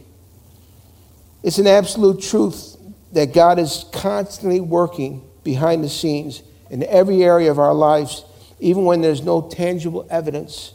It's 1.44 1.58
an 1.58 1.68
absolute 1.68 2.22
truth 2.22 2.78
that 3.12 3.34
God 3.34 3.60
is 3.60 3.86
constantly 3.92 4.62
working 4.62 5.28
behind 5.44 5.84
the 5.84 5.90
scenes 5.90 6.42
in 6.70 6.84
every 6.84 7.22
area 7.24 7.52
of 7.52 7.60
our 7.60 7.74
lives, 7.74 8.24
even 8.60 8.86
when 8.86 9.02
there's 9.02 9.22
no 9.22 9.42
tangible 9.42 10.08
evidence 10.10 10.74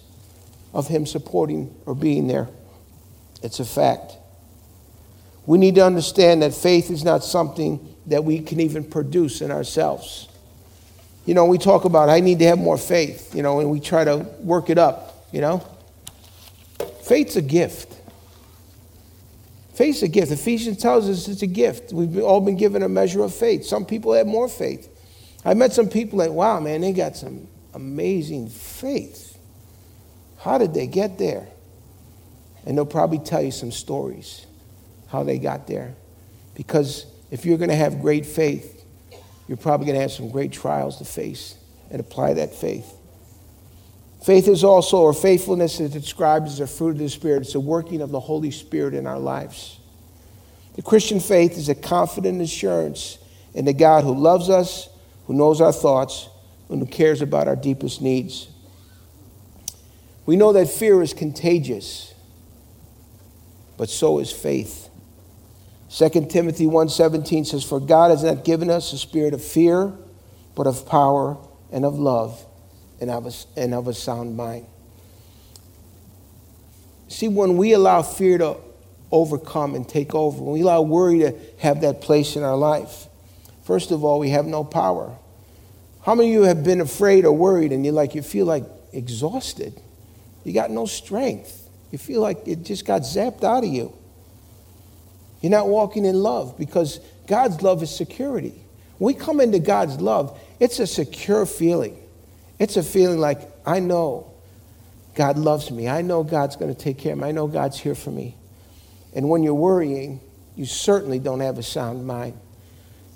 of 0.74 0.86
Him 0.86 1.06
supporting 1.06 1.74
or 1.86 1.94
being 1.94 2.28
there. 2.28 2.48
It's 3.42 3.60
a 3.60 3.64
fact. 3.64 4.12
We 5.46 5.56
need 5.58 5.74
to 5.76 5.84
understand 5.84 6.42
that 6.42 6.54
faith 6.54 6.90
is 6.90 7.02
not 7.02 7.24
something 7.24 7.94
that 8.06 8.24
we 8.24 8.40
can 8.40 8.60
even 8.60 8.84
produce 8.84 9.40
in 9.40 9.50
ourselves. 9.50 10.28
You 11.30 11.34
know, 11.34 11.44
we 11.44 11.58
talk 11.58 11.84
about, 11.84 12.08
I 12.08 12.18
need 12.18 12.40
to 12.40 12.46
have 12.46 12.58
more 12.58 12.76
faith, 12.76 13.36
you 13.36 13.44
know, 13.44 13.60
and 13.60 13.70
we 13.70 13.78
try 13.78 14.02
to 14.02 14.26
work 14.40 14.68
it 14.68 14.78
up, 14.78 15.28
you 15.30 15.40
know. 15.40 15.64
Faith's 17.04 17.36
a 17.36 17.40
gift. 17.40 17.96
Faith's 19.74 20.02
a 20.02 20.08
gift. 20.08 20.32
Ephesians 20.32 20.78
tells 20.78 21.08
us 21.08 21.28
it's 21.28 21.42
a 21.42 21.46
gift. 21.46 21.92
We've 21.92 22.20
all 22.20 22.40
been 22.40 22.56
given 22.56 22.82
a 22.82 22.88
measure 22.88 23.22
of 23.22 23.32
faith. 23.32 23.64
Some 23.64 23.86
people 23.86 24.12
have 24.14 24.26
more 24.26 24.48
faith. 24.48 24.88
I 25.44 25.54
met 25.54 25.72
some 25.72 25.88
people 25.88 26.18
that, 26.18 26.32
wow, 26.32 26.58
man, 26.58 26.80
they 26.80 26.92
got 26.92 27.14
some 27.14 27.46
amazing 27.74 28.48
faith. 28.48 29.38
How 30.38 30.58
did 30.58 30.74
they 30.74 30.88
get 30.88 31.16
there? 31.16 31.46
And 32.66 32.76
they'll 32.76 32.84
probably 32.86 33.20
tell 33.20 33.40
you 33.40 33.52
some 33.52 33.70
stories 33.70 34.46
how 35.06 35.22
they 35.22 35.38
got 35.38 35.68
there. 35.68 35.94
Because 36.56 37.06
if 37.30 37.46
you're 37.46 37.56
going 37.56 37.70
to 37.70 37.76
have 37.76 38.00
great 38.00 38.26
faith, 38.26 38.79
you're 39.50 39.56
probably 39.56 39.84
going 39.84 39.96
to 39.96 40.00
have 40.02 40.12
some 40.12 40.30
great 40.30 40.52
trials 40.52 40.98
to 40.98 41.04
face 41.04 41.56
and 41.90 41.98
apply 41.98 42.34
that 42.34 42.54
faith. 42.54 42.94
Faith 44.24 44.46
is 44.46 44.62
also, 44.62 44.98
or 44.98 45.12
faithfulness 45.12 45.80
is 45.80 45.90
described 45.90 46.46
as 46.46 46.60
a 46.60 46.68
fruit 46.68 46.90
of 46.90 46.98
the 46.98 47.08
Spirit. 47.08 47.40
It's 47.42 47.56
a 47.56 47.60
working 47.60 48.00
of 48.00 48.12
the 48.12 48.20
Holy 48.20 48.52
Spirit 48.52 48.94
in 48.94 49.08
our 49.08 49.18
lives. 49.18 49.80
The 50.76 50.82
Christian 50.82 51.18
faith 51.18 51.58
is 51.58 51.68
a 51.68 51.74
confident 51.74 52.40
assurance 52.40 53.18
in 53.52 53.64
the 53.64 53.72
God 53.72 54.04
who 54.04 54.14
loves 54.14 54.48
us, 54.48 54.88
who 55.26 55.34
knows 55.34 55.60
our 55.60 55.72
thoughts, 55.72 56.28
and 56.68 56.78
who 56.78 56.86
cares 56.86 57.20
about 57.20 57.48
our 57.48 57.56
deepest 57.56 58.00
needs. 58.00 58.46
We 60.26 60.36
know 60.36 60.52
that 60.52 60.68
fear 60.68 61.02
is 61.02 61.12
contagious, 61.12 62.14
but 63.76 63.90
so 63.90 64.20
is 64.20 64.30
faith. 64.30 64.89
2 65.90 66.08
Timothy 66.28 66.66
1:17 66.66 67.46
says 67.46 67.64
for 67.64 67.80
God 67.80 68.10
has 68.10 68.22
not 68.22 68.44
given 68.44 68.70
us 68.70 68.92
a 68.92 68.98
spirit 68.98 69.34
of 69.34 69.42
fear 69.42 69.92
but 70.54 70.66
of 70.66 70.86
power 70.86 71.36
and 71.72 71.84
of 71.84 71.98
love 71.98 72.44
and 73.00 73.10
of 73.10 73.26
a, 73.26 73.60
and 73.60 73.74
of 73.74 73.88
a 73.88 73.94
sound 73.94 74.36
mind. 74.36 74.66
See 77.08 77.26
when 77.26 77.56
we 77.56 77.72
allow 77.72 78.02
fear 78.02 78.38
to 78.38 78.56
overcome 79.10 79.74
and 79.74 79.88
take 79.88 80.14
over, 80.14 80.40
when 80.42 80.52
we 80.52 80.60
allow 80.60 80.82
worry 80.82 81.20
to 81.20 81.34
have 81.58 81.80
that 81.80 82.00
place 82.00 82.36
in 82.36 82.44
our 82.44 82.56
life, 82.56 83.06
first 83.64 83.90
of 83.90 84.04
all 84.04 84.20
we 84.20 84.30
have 84.30 84.46
no 84.46 84.62
power. 84.62 85.16
How 86.02 86.14
many 86.14 86.28
of 86.28 86.34
you 86.34 86.42
have 86.42 86.62
been 86.62 86.80
afraid 86.80 87.24
or 87.24 87.32
worried 87.32 87.72
and 87.72 87.84
you 87.84 87.90
like 87.90 88.14
you 88.14 88.22
feel 88.22 88.46
like 88.46 88.64
exhausted? 88.92 89.80
You 90.44 90.52
got 90.52 90.70
no 90.70 90.86
strength. 90.86 91.68
You 91.90 91.98
feel 91.98 92.20
like 92.20 92.46
it 92.46 92.62
just 92.62 92.86
got 92.86 93.02
zapped 93.02 93.42
out 93.42 93.64
of 93.64 93.70
you. 93.70 93.92
You're 95.40 95.50
not 95.50 95.68
walking 95.68 96.04
in 96.04 96.16
love 96.16 96.58
because 96.58 97.00
God's 97.26 97.62
love 97.62 97.82
is 97.82 97.94
security. 97.94 98.60
We 98.98 99.14
come 99.14 99.40
into 99.40 99.58
God's 99.58 100.00
love, 100.00 100.38
it's 100.58 100.78
a 100.78 100.86
secure 100.86 101.46
feeling. 101.46 101.96
It's 102.58 102.76
a 102.76 102.82
feeling 102.82 103.18
like, 103.18 103.40
I 103.64 103.80
know 103.80 104.30
God 105.14 105.38
loves 105.38 105.70
me. 105.70 105.88
I 105.88 106.02
know 106.02 106.22
God's 106.22 106.56
going 106.56 106.72
to 106.74 106.78
take 106.78 106.98
care 106.98 107.14
of 107.14 107.18
me. 107.18 107.28
I 107.28 107.32
know 107.32 107.46
God's 107.46 107.80
here 107.80 107.94
for 107.94 108.10
me. 108.10 108.36
And 109.14 109.30
when 109.30 109.42
you're 109.42 109.54
worrying, 109.54 110.20
you 110.56 110.66
certainly 110.66 111.18
don't 111.18 111.40
have 111.40 111.56
a 111.56 111.62
sound 111.62 112.06
mind. 112.06 112.38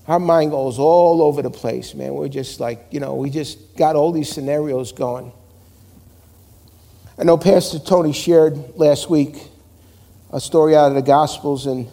Our 0.08 0.18
mind 0.18 0.50
goes 0.50 0.78
all 0.78 1.22
over 1.22 1.42
the 1.42 1.50
place, 1.50 1.94
man. 1.94 2.14
We're 2.14 2.28
just 2.28 2.60
like, 2.60 2.86
you 2.90 3.00
know, 3.00 3.14
we 3.14 3.30
just 3.30 3.76
got 3.76 3.96
all 3.96 4.12
these 4.12 4.28
scenarios 4.28 4.92
going. 4.92 5.32
I 7.18 7.24
know 7.24 7.36
Pastor 7.36 7.78
Tony 7.78 8.12
shared 8.12 8.76
last 8.76 9.08
week 9.08 9.36
a 10.30 10.40
story 10.40 10.74
out 10.74 10.88
of 10.88 10.94
the 10.94 11.02
Gospels, 11.02 11.66
and 11.66 11.88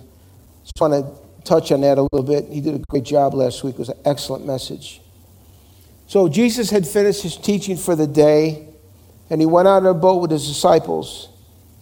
just 0.74 0.82
want 0.82 0.94
to 0.94 1.44
touch 1.44 1.72
on 1.72 1.82
that 1.82 1.98
a 1.98 2.04
little 2.04 2.24
bit. 2.24 2.46
He 2.46 2.62
did 2.62 2.76
a 2.76 2.80
great 2.90 3.04
job 3.04 3.34
last 3.34 3.64
week. 3.64 3.76
It 3.76 3.80
was 3.80 3.90
an 3.90 4.00
excellent 4.06 4.46
message. 4.46 5.02
So 6.08 6.30
Jesus 6.30 6.70
had 6.70 6.88
finished 6.88 7.24
his 7.24 7.36
teaching 7.36 7.78
for 7.78 7.96
the 7.96 8.08
day, 8.08 8.68
and 9.30 9.42
he 9.42 9.46
went 9.46 9.68
out 9.68 9.84
on 9.84 9.88
a 9.88 9.94
boat 9.94 10.22
with 10.22 10.32
his 10.32 10.48
disciples 10.48 11.30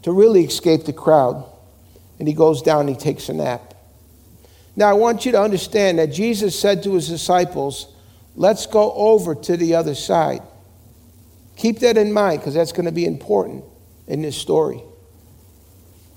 to 0.04 0.12
really 0.12 0.44
escape 0.44 0.86
the 0.86 0.94
crowd. 0.94 1.46
And 2.18 2.28
he 2.28 2.34
goes 2.34 2.62
down 2.62 2.82
and 2.82 2.90
he 2.90 2.96
takes 2.96 3.30
a 3.30 3.34
nap. 3.34 3.74
Now, 4.76 4.90
I 4.90 4.94
want 4.94 5.26
you 5.26 5.32
to 5.34 5.42
understand 5.42 6.00
that 6.00 6.08
Jesus 6.08 6.60
said 6.60 6.84
to 6.84 6.94
his 6.96 7.08
disciples, 7.08 7.94
Let's 8.36 8.66
go 8.66 8.94
over 8.94 9.36
to 9.36 9.58
the 9.58 9.76
other 9.76 9.96
side. 9.96 10.42
Keep 11.58 11.80
that 11.80 11.98
in 11.98 12.14
mind 12.14 12.40
because 12.40 12.54
that's 12.54 12.72
going 12.72 12.86
to 12.86 12.92
be 12.92 13.06
important 13.06 13.66
in 14.08 14.22
this 14.22 14.38
story. 14.38 14.82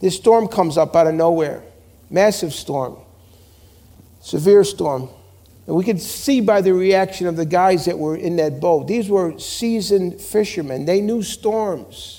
This 0.01 0.17
storm 0.17 0.49
comes 0.49 0.79
up 0.79 0.95
out 0.95 1.07
of 1.07 1.15
nowhere 1.15 1.65
massive 2.13 2.53
storm, 2.53 2.97
severe 4.21 4.63
storm. 4.63 5.09
And 5.67 5.75
we 5.77 5.85
could 5.85 6.01
see 6.01 6.41
by 6.41 6.61
the 6.61 6.75
reaction 6.75 7.27
of 7.27 7.37
the 7.37 7.47
guys 7.47 7.87
that 7.87 7.99
were 7.99 8.17
in 8.17 8.37
that 8.37 8.61
boat. 8.61 8.87
These 8.87 9.09
were 9.09 9.39
seasoned 9.39 10.21
fishermen, 10.21 10.85
they 10.85 11.01
knew 11.01 11.23
storms. 11.23 12.19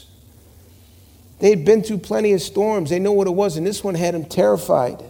They 1.40 1.50
had 1.50 1.66
been 1.66 1.84
through 1.84 1.98
plenty 1.98 2.32
of 2.32 2.42
storms. 2.42 2.90
They 2.90 3.00
know 3.00 3.12
what 3.12 3.28
it 3.28 3.32
was, 3.32 3.58
and 3.58 3.68
this 3.68 3.84
one 3.84 3.96
had 3.96 4.14
them 4.14 4.24
terrified. 4.24 5.04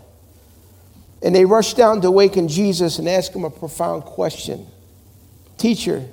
And 1.21 1.35
they 1.35 1.45
rushed 1.45 1.77
down 1.77 2.01
to 2.01 2.07
awaken 2.07 2.47
Jesus 2.47 2.97
and 2.97 3.07
ask 3.07 3.31
him 3.31 3.43
a 3.43 3.51
profound 3.51 4.03
question 4.03 4.65
Teacher, 5.57 6.03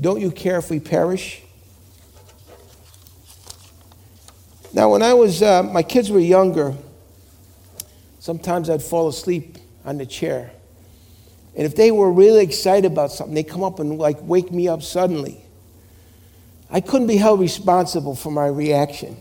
don't 0.00 0.20
you 0.20 0.32
care 0.32 0.58
if 0.58 0.68
we 0.68 0.80
perish? 0.80 1.42
Now, 4.72 4.90
when 4.90 5.02
I 5.02 5.14
was, 5.14 5.42
uh, 5.42 5.62
my 5.62 5.84
kids 5.84 6.10
were 6.10 6.18
younger, 6.18 6.74
sometimes 8.20 8.70
I'd 8.70 8.82
fall 8.82 9.08
asleep 9.08 9.58
on 9.84 9.98
the 9.98 10.06
chair. 10.06 10.52
And 11.56 11.66
if 11.66 11.74
they 11.74 11.90
were 11.90 12.12
really 12.12 12.44
excited 12.44 12.90
about 12.90 13.10
something, 13.10 13.34
they'd 13.34 13.48
come 13.48 13.64
up 13.64 13.80
and 13.80 13.98
like 13.98 14.22
wake 14.22 14.52
me 14.52 14.68
up 14.68 14.82
suddenly. 14.82 15.40
I 16.70 16.80
couldn't 16.80 17.08
be 17.08 17.16
held 17.16 17.40
responsible 17.40 18.14
for 18.14 18.30
my 18.30 18.46
reaction. 18.46 19.16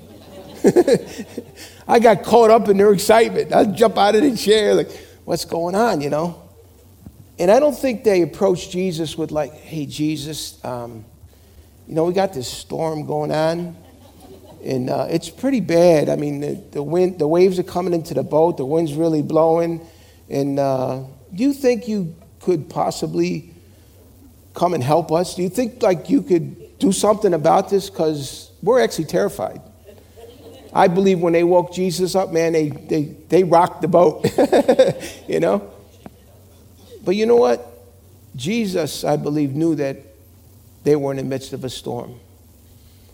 I 1.87 1.99
got 1.99 2.23
caught 2.23 2.51
up 2.51 2.69
in 2.69 2.77
their 2.77 2.93
excitement. 2.93 3.51
I'd 3.51 3.75
jump 3.75 3.97
out 3.97 4.13
of 4.13 4.21
the 4.21 4.37
chair, 4.37 4.75
like, 4.75 4.91
what's 5.25 5.45
going 5.45 5.73
on, 5.73 6.01
you 6.01 6.09
know? 6.09 6.43
And 7.39 7.49
I 7.49 7.59
don't 7.59 7.77
think 7.77 8.03
they 8.03 8.21
approached 8.21 8.69
Jesus 8.71 9.17
with, 9.17 9.31
like, 9.31 9.53
hey, 9.53 9.87
Jesus, 9.87 10.63
um, 10.63 11.05
you 11.87 11.95
know, 11.95 12.03
we 12.03 12.13
got 12.13 12.33
this 12.33 12.47
storm 12.47 13.05
going 13.05 13.31
on, 13.31 13.75
and 14.63 14.89
uh, 14.89 15.07
it's 15.09 15.29
pretty 15.29 15.61
bad. 15.61 16.09
I 16.09 16.15
mean, 16.15 16.41
the, 16.41 16.63
the, 16.71 16.83
wind, 16.83 17.19
the 17.19 17.27
waves 17.27 17.59
are 17.59 17.63
coming 17.63 17.93
into 17.93 18.13
the 18.13 18.23
boat, 18.23 18.57
the 18.57 18.65
wind's 18.65 18.93
really 18.93 19.21
blowing. 19.21 19.85
And 20.29 20.59
uh, 20.59 21.03
do 21.33 21.43
you 21.43 21.53
think 21.53 21.87
you 21.87 22.15
could 22.39 22.69
possibly 22.69 23.53
come 24.53 24.73
and 24.73 24.83
help 24.83 25.11
us? 25.11 25.35
Do 25.35 25.43
you 25.43 25.49
think, 25.49 25.81
like, 25.81 26.09
you 26.09 26.21
could 26.21 26.77
do 26.79 26.91
something 26.91 27.33
about 27.33 27.69
this? 27.69 27.89
Because 27.89 28.51
we're 28.61 28.81
actually 28.81 29.05
terrified. 29.05 29.61
I 30.73 30.87
believe 30.87 31.19
when 31.19 31.33
they 31.33 31.43
woke 31.43 31.73
Jesus 31.73 32.13
up, 32.15 32.31
man, 32.31 32.53
they, 32.53 32.69
they, 32.69 33.03
they 33.29 33.43
rocked 33.43 33.81
the 33.81 33.87
boat, 33.87 34.25
you 35.27 35.39
know? 35.39 35.71
But 37.03 37.15
you 37.15 37.25
know 37.25 37.37
what? 37.37 37.65
Jesus, 38.35 39.03
I 39.03 39.15
believe, 39.15 39.55
knew 39.55 39.75
that 39.75 39.97
they 40.83 40.95
were 40.95 41.11
in 41.11 41.17
the 41.17 41.23
midst 41.23 41.53
of 41.53 41.63
a 41.63 41.69
storm. 41.69 42.19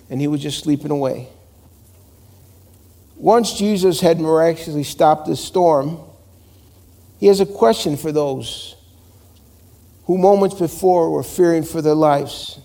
And 0.09 0.19
he 0.19 0.27
was 0.27 0.41
just 0.41 0.63
sleeping 0.63 0.91
away. 0.91 1.29
Once 3.15 3.57
Jesus 3.57 4.01
had 4.01 4.19
miraculously 4.19 4.83
stopped 4.83 5.27
the 5.27 5.35
storm, 5.35 5.99
he 7.19 7.27
has 7.27 7.39
a 7.39 7.45
question 7.45 7.97
for 7.97 8.11
those 8.11 8.75
who 10.05 10.17
moments 10.17 10.55
before 10.55 11.09
were 11.09 11.23
fearing 11.23 11.63
for 11.63 11.81
their 11.81 11.95
lives. 11.95 12.59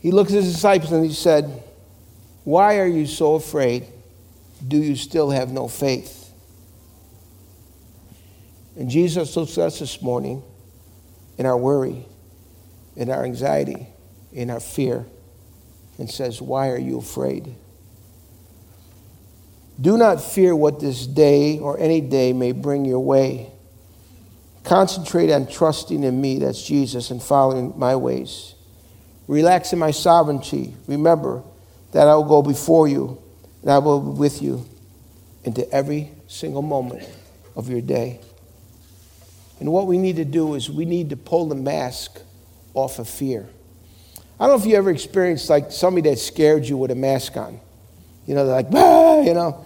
He 0.00 0.10
looks 0.10 0.32
at 0.32 0.42
his 0.42 0.54
disciples 0.54 0.92
and 0.92 1.04
he 1.04 1.12
said, 1.12 1.62
why 2.46 2.78
are 2.78 2.86
you 2.86 3.06
so 3.06 3.34
afraid? 3.34 3.88
Do 4.68 4.76
you 4.76 4.94
still 4.94 5.30
have 5.30 5.50
no 5.50 5.66
faith? 5.66 6.30
And 8.76 8.88
Jesus 8.88 9.36
looks 9.36 9.58
at 9.58 9.64
us 9.66 9.80
this 9.80 10.00
morning 10.00 10.44
in 11.38 11.44
our 11.44 11.56
worry, 11.56 12.06
in 12.94 13.10
our 13.10 13.24
anxiety, 13.24 13.88
in 14.32 14.48
our 14.50 14.60
fear, 14.60 15.04
and 15.98 16.08
says, 16.08 16.40
Why 16.40 16.70
are 16.70 16.78
you 16.78 16.98
afraid? 16.98 17.52
Do 19.80 19.98
not 19.98 20.22
fear 20.22 20.56
what 20.56 20.80
this 20.80 21.06
day 21.06 21.58
or 21.58 21.78
any 21.78 22.00
day 22.00 22.32
may 22.32 22.52
bring 22.52 22.84
your 22.84 23.00
way. 23.00 23.50
Concentrate 24.64 25.30
on 25.30 25.46
trusting 25.46 26.02
in 26.02 26.20
me, 26.20 26.38
that's 26.38 26.62
Jesus, 26.62 27.10
and 27.10 27.22
following 27.22 27.72
my 27.76 27.94
ways. 27.94 28.54
Relax 29.28 29.72
in 29.72 29.78
my 29.78 29.90
sovereignty. 29.90 30.74
Remember, 30.86 31.42
that 31.92 32.08
I 32.08 32.14
will 32.14 32.24
go 32.24 32.42
before 32.42 32.88
you 32.88 33.18
and 33.62 33.70
I 33.70 33.78
will 33.78 34.00
be 34.00 34.18
with 34.18 34.42
you 34.42 34.66
into 35.44 35.68
every 35.72 36.10
single 36.26 36.62
moment 36.62 37.08
of 37.54 37.70
your 37.70 37.80
day. 37.80 38.20
And 39.60 39.72
what 39.72 39.86
we 39.86 39.96
need 39.96 40.16
to 40.16 40.24
do 40.24 40.54
is 40.54 40.68
we 40.70 40.84
need 40.84 41.10
to 41.10 41.16
pull 41.16 41.48
the 41.48 41.54
mask 41.54 42.20
off 42.74 42.98
of 42.98 43.08
fear. 43.08 43.48
I 44.38 44.46
don't 44.46 44.56
know 44.58 44.62
if 44.62 44.68
you 44.68 44.76
ever 44.76 44.90
experienced 44.90 45.48
like 45.48 45.72
somebody 45.72 46.10
that 46.10 46.18
scared 46.18 46.66
you 46.66 46.76
with 46.76 46.90
a 46.90 46.94
mask 46.94 47.36
on. 47.38 47.60
You 48.26 48.34
know, 48.34 48.44
they're 48.44 48.56
like, 48.56 48.70
bah, 48.70 49.22
you 49.22 49.32
know, 49.32 49.65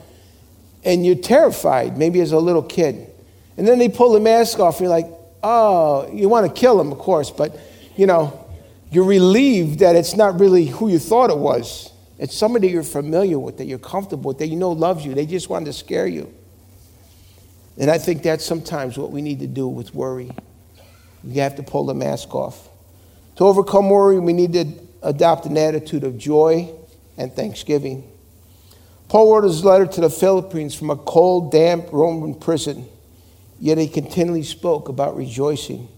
and 0.84 1.04
you're 1.04 1.14
terrified, 1.14 1.98
maybe 1.98 2.20
as 2.20 2.32
a 2.32 2.38
little 2.38 2.62
kid. 2.62 3.10
And 3.56 3.66
then 3.66 3.78
they 3.78 3.88
pull 3.88 4.12
the 4.12 4.20
mask 4.20 4.58
off, 4.58 4.80
and 4.80 4.88
you're 4.88 4.90
like, 4.90 5.10
oh, 5.42 6.10
you 6.12 6.28
want 6.28 6.46
to 6.46 6.60
kill 6.60 6.78
them, 6.78 6.92
of 6.92 6.98
course, 6.98 7.30
but, 7.30 7.58
you 7.96 8.06
know, 8.06 8.46
you're 8.90 9.04
relieved 9.04 9.80
that 9.80 9.96
it's 9.96 10.16
not 10.16 10.40
really 10.40 10.66
who 10.66 10.88
you 10.88 10.98
thought 10.98 11.30
it 11.30 11.38
was. 11.38 11.92
It's 12.18 12.36
somebody 12.36 12.68
you're 12.68 12.82
familiar 12.82 13.38
with, 13.38 13.58
that 13.58 13.66
you're 13.66 13.78
comfortable 13.78 14.28
with, 14.28 14.38
that 14.38 14.48
you 14.48 14.56
know 14.56 14.72
loves 14.72 15.04
you. 15.04 15.14
They 15.14 15.26
just 15.26 15.48
wanted 15.48 15.66
to 15.66 15.72
scare 15.72 16.06
you. 16.06 16.32
And 17.78 17.90
I 17.90 17.98
think 17.98 18.22
that's 18.22 18.44
sometimes 18.44 18.98
what 18.98 19.10
we 19.10 19.22
need 19.22 19.40
to 19.40 19.46
do 19.46 19.66
with 19.68 19.94
worry. 19.94 20.30
We 21.24 21.34
have 21.34 21.56
to 21.56 21.62
pull 21.62 21.86
the 21.86 21.94
mask 21.94 22.34
off. 22.34 22.68
To 23.36 23.44
overcome 23.44 23.88
worry, 23.88 24.18
we 24.18 24.32
need 24.32 24.52
to 24.54 24.66
adopt 25.02 25.46
an 25.46 25.56
attitude 25.56 26.04
of 26.04 26.18
joy 26.18 26.70
and 27.16 27.32
thanksgiving. 27.32 28.10
Paul 29.10 29.34
wrote 29.34 29.44
his 29.44 29.64
letter 29.64 29.86
to 29.86 30.00
the 30.02 30.08
Philippians 30.08 30.72
from 30.72 30.88
a 30.88 30.96
cold, 30.96 31.50
damp 31.50 31.88
Roman 31.90 32.32
prison, 32.32 32.88
yet 33.58 33.76
he 33.76 33.88
continually 33.88 34.44
spoke 34.44 34.88
about 34.88 35.16
rejoicing. 35.16 35.88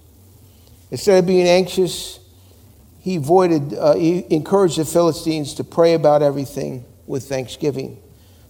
Instead 0.91 1.19
of 1.19 1.27
being 1.27 1.47
anxious, 1.47 2.21
he 3.01 3.19
uh, 3.19 3.95
he 3.97 4.25
encouraged 4.31 4.79
the 4.79 4.87
Philistines 4.87 5.53
to 5.55 5.65
pray 5.65 5.93
about 5.93 6.23
everything 6.23 6.87
with 7.07 7.29
thanksgiving. 7.29 7.99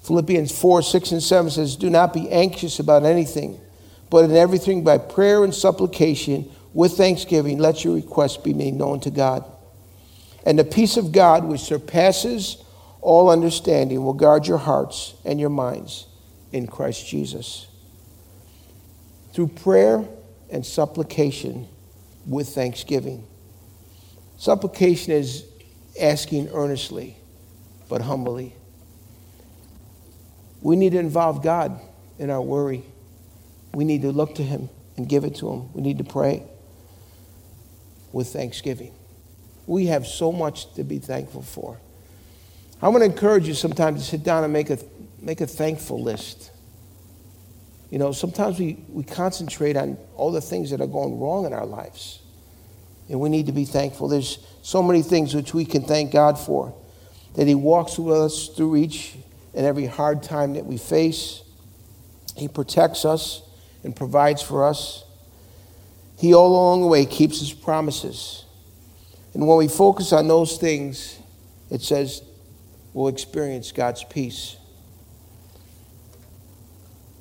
Philippians 0.05 0.57
4, 0.57 0.81
6, 0.83 1.11
and 1.11 1.23
7 1.23 1.51
says, 1.51 1.75
Do 1.75 1.91
not 1.91 2.15
be 2.15 2.31
anxious 2.31 2.79
about 2.79 3.05
anything, 3.05 3.61
but 4.11 4.27
in 4.27 4.37
everything 4.37 4.85
by 4.85 4.99
prayer 4.99 5.43
and 5.43 5.53
supplication 5.53 6.49
with 6.73 6.97
thanksgiving, 6.97 7.59
let 7.59 7.83
your 7.83 7.97
requests 7.97 8.37
be 8.37 8.55
made 8.55 8.75
known 8.75 9.01
to 9.01 9.11
God. 9.11 9.45
And 10.47 10.57
the 10.57 10.65
peace 10.65 10.97
of 10.97 11.11
God, 11.11 11.43
which 11.43 11.63
surpasses 11.63 12.62
all 13.03 13.29
understanding, 13.29 14.03
will 14.05 14.15
guard 14.15 14.47
your 14.47 14.59
hearts 14.59 15.15
and 15.25 15.39
your 15.41 15.51
minds 15.51 16.07
in 16.53 16.69
Christ 16.69 17.07
Jesus. 17.07 17.67
Through 19.35 19.49
prayer 19.49 20.05
and 20.51 20.65
supplication 20.65 21.67
with 22.27 22.49
thanksgiving. 22.49 23.27
Supplication 24.39 25.13
is 25.13 25.45
asking 26.01 26.49
earnestly, 26.51 27.17
but 27.89 28.03
humbly. 28.03 28.55
We 30.61 30.77
need 30.77 30.93
to 30.93 30.99
involve 30.99 31.43
God 31.43 31.81
in 32.19 32.31
our 32.31 32.41
worry. 32.41 32.85
We 33.75 33.85
need 33.85 34.03
to 34.03 34.13
look 34.13 34.37
to 34.37 34.45
Him 34.45 34.69
and 34.97 35.09
give 35.09 35.25
it 35.25 35.35
to 35.37 35.51
Him. 35.51 35.73
We 35.73 35.83
need 35.83 35.99
to 35.99 36.05
pray 36.05 36.45
with 38.13 38.29
thanksgiving. 38.29 38.95
We 39.67 39.87
have 39.87 40.07
so 40.07 40.31
much 40.31 40.73
to 40.75 40.85
be 40.85 40.99
thankful 40.99 41.43
for. 41.43 41.81
I 42.83 42.89
want 42.89 43.03
to 43.03 43.05
encourage 43.05 43.47
you 43.47 43.55
sometimes 43.55 44.03
to 44.03 44.11
sit 44.11 44.25
down 44.25 44.43
and 44.43 44.53
make 44.53 44.69
a, 44.69 44.79
make 45.21 45.41
a 45.41 45.47
thankful 45.47 46.03
list. 46.03 46.51
You 47.91 47.99
know, 47.99 48.11
sometimes 48.11 48.59
we, 48.59 48.85
we 48.89 49.05
concentrate 49.05 49.77
on 49.77 49.97
all 50.17 50.33
the 50.33 50.41
things 50.41 50.71
that 50.71 50.81
are 50.81 50.89
going 50.89 51.21
wrong 51.21 51.47
in 51.47 51.53
our 51.53 51.65
lives. 51.65 52.21
And 53.09 53.21
we 53.21 53.29
need 53.29 53.47
to 53.47 53.53
be 53.53 53.65
thankful. 53.65 54.09
There's 54.09 54.45
so 54.63 54.83
many 54.83 55.03
things 55.03 55.33
which 55.33 55.55
we 55.55 55.65
can 55.65 55.83
thank 55.83 56.11
God 56.13 56.39
for. 56.39 56.75
That 57.35 57.47
He 57.47 57.55
walks 57.55 57.99
with 57.99 58.17
us 58.17 58.49
through 58.49 58.77
each 58.77 59.15
and 59.55 59.65
every 59.65 59.87
hard 59.87 60.25
time 60.25 60.55
that 60.55 60.67
we 60.67 60.77
face. 60.77 61.43
He 62.37 62.49
protects 62.49 63.05
us 63.05 63.43
and 63.85 63.95
provides 63.95 64.43
for 64.43 64.67
us. 64.67 65.05
He 66.19 66.35
all 66.35 66.49
along 66.49 66.81
the 66.81 66.87
way 66.89 67.07
keeps 67.07 67.39
His 67.39 67.53
promises. 67.53 68.45
And 69.35 69.47
when 69.47 69.59
we 69.59 69.69
focus 69.69 70.13
on 70.13 70.27
those 70.27 70.57
things, 70.57 71.19
it 71.71 71.81
says 71.81 72.23
we'll 72.93 73.09
experience 73.09 73.73
God's 73.73 74.05
peace 74.05 74.57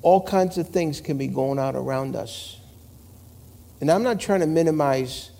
all 0.02 0.20
kinds 0.20 0.58
of 0.58 0.68
things 0.68 1.00
can 1.00 1.16
be 1.16 1.28
going 1.28 1.58
on 1.58 1.76
around 1.76 2.16
us. 2.16 2.58
And 3.80 3.90
I'm 3.90 4.02
not 4.02 4.20
trying 4.20 4.40
to 4.40 4.46
minimize 4.46 5.30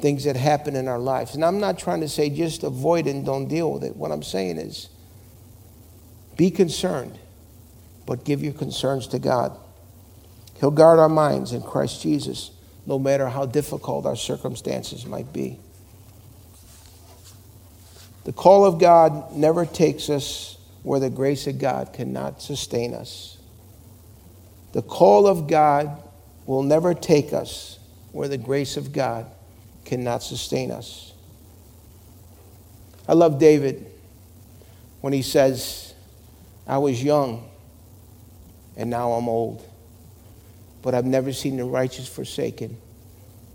things 0.00 0.24
that 0.24 0.36
happen 0.36 0.76
in 0.76 0.88
our 0.88 0.98
lives. 0.98 1.34
And 1.34 1.44
I'm 1.44 1.58
not 1.58 1.78
trying 1.78 2.00
to 2.00 2.08
say 2.08 2.30
just 2.30 2.62
avoid 2.62 3.06
and 3.06 3.24
don't 3.24 3.48
deal 3.48 3.72
with 3.72 3.82
it. 3.82 3.96
What 3.96 4.12
I'm 4.12 4.22
saying 4.22 4.58
is 4.58 4.88
be 6.36 6.50
concerned, 6.50 7.18
but 8.06 8.24
give 8.24 8.42
your 8.42 8.52
concerns 8.52 9.06
to 9.08 9.18
God. 9.18 9.56
He'll 10.60 10.70
guard 10.70 10.98
our 10.98 11.08
minds 11.08 11.52
in 11.52 11.62
Christ 11.62 12.02
Jesus, 12.02 12.50
no 12.86 12.98
matter 12.98 13.28
how 13.28 13.46
difficult 13.46 14.06
our 14.06 14.16
circumstances 14.16 15.06
might 15.06 15.32
be. 15.32 15.58
The 18.24 18.32
call 18.32 18.64
of 18.64 18.78
God 18.78 19.32
never 19.32 19.66
takes 19.66 20.08
us 20.08 20.56
where 20.82 21.00
the 21.00 21.10
grace 21.10 21.46
of 21.46 21.58
God 21.58 21.92
cannot 21.92 22.42
sustain 22.42 22.94
us. 22.94 23.38
The 24.72 24.82
call 24.82 25.26
of 25.26 25.46
God 25.46 26.02
will 26.46 26.62
never 26.62 26.94
take 26.94 27.32
us 27.32 27.78
where 28.12 28.28
the 28.28 28.38
grace 28.38 28.76
of 28.76 28.92
God 28.92 29.26
cannot 29.84 30.22
sustain 30.22 30.70
us. 30.70 31.12
I 33.06 33.12
love 33.12 33.38
David 33.38 33.86
when 35.00 35.12
he 35.12 35.22
says, 35.22 35.94
I 36.66 36.78
was 36.78 37.02
young 37.02 37.48
and 38.76 38.88
now 38.88 39.12
I'm 39.12 39.28
old, 39.28 39.66
but 40.82 40.94
I've 40.94 41.04
never 41.04 41.32
seen 41.32 41.58
the 41.58 41.64
righteous 41.64 42.08
forsaken 42.08 42.76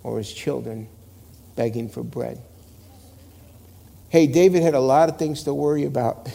or 0.03 0.19
his 0.19 0.31
children 0.31 0.87
begging 1.55 1.89
for 1.89 2.03
bread. 2.03 2.39
Hey, 4.09 4.25
David 4.25 4.63
had 4.63 4.73
a 4.73 4.79
lot 4.79 5.09
of 5.09 5.17
things 5.17 5.43
to 5.43 5.53
worry 5.53 5.85
about. 5.85 6.29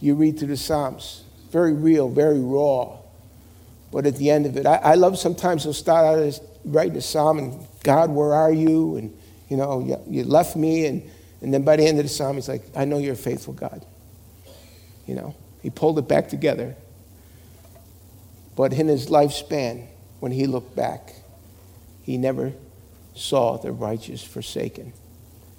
You 0.00 0.14
read 0.14 0.38
through 0.38 0.48
the 0.48 0.56
Psalms, 0.56 1.24
very 1.50 1.72
real, 1.72 2.08
very 2.08 2.40
raw. 2.40 2.98
But 3.90 4.06
at 4.06 4.16
the 4.16 4.30
end 4.30 4.44
of 4.44 4.56
it, 4.56 4.66
I, 4.66 4.74
I 4.76 4.94
love 4.94 5.18
sometimes 5.18 5.62
he'll 5.62 5.72
start 5.72 6.04
out 6.04 6.40
writing 6.64 6.96
a 6.96 7.00
psalm 7.00 7.38
and 7.38 7.66
God, 7.82 8.10
where 8.10 8.34
are 8.34 8.52
you? 8.52 8.96
And 8.96 9.16
you 9.48 9.56
know, 9.56 9.80
you, 9.80 10.00
you 10.08 10.24
left 10.24 10.56
me, 10.56 10.86
and, 10.86 11.08
and 11.40 11.54
then 11.54 11.62
by 11.62 11.76
the 11.76 11.86
end 11.86 11.98
of 11.98 12.04
the 12.04 12.08
psalm, 12.08 12.36
he's 12.36 12.48
like, 12.48 12.64
I 12.74 12.84
know 12.84 12.98
you're 12.98 13.12
a 13.12 13.16
faithful 13.16 13.54
God. 13.54 13.84
You 15.06 15.14
know, 15.14 15.34
he 15.62 15.70
pulled 15.70 15.98
it 15.98 16.08
back 16.08 16.28
together. 16.28 16.74
But 18.56 18.72
in 18.72 18.88
his 18.88 19.06
lifespan, 19.06 19.86
when 20.20 20.32
he 20.32 20.46
looked 20.46 20.74
back, 20.74 21.14
he 22.02 22.16
never 22.18 22.52
saw 23.14 23.58
the 23.58 23.70
righteous 23.70 24.24
forsaken. 24.24 24.92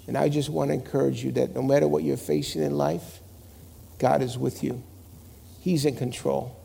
And 0.06 0.16
I 0.16 0.28
just 0.28 0.48
want 0.48 0.70
to 0.70 0.74
encourage 0.74 1.24
you 1.24 1.32
that 1.32 1.54
no 1.54 1.62
matter 1.62 1.88
what 1.88 2.04
you're 2.04 2.16
facing 2.16 2.62
in 2.62 2.76
life, 2.76 3.20
God 3.98 4.22
is 4.22 4.38
with 4.38 4.62
you. 4.62 4.82
He's 5.60 5.84
in 5.84 5.96
control. 5.96 6.56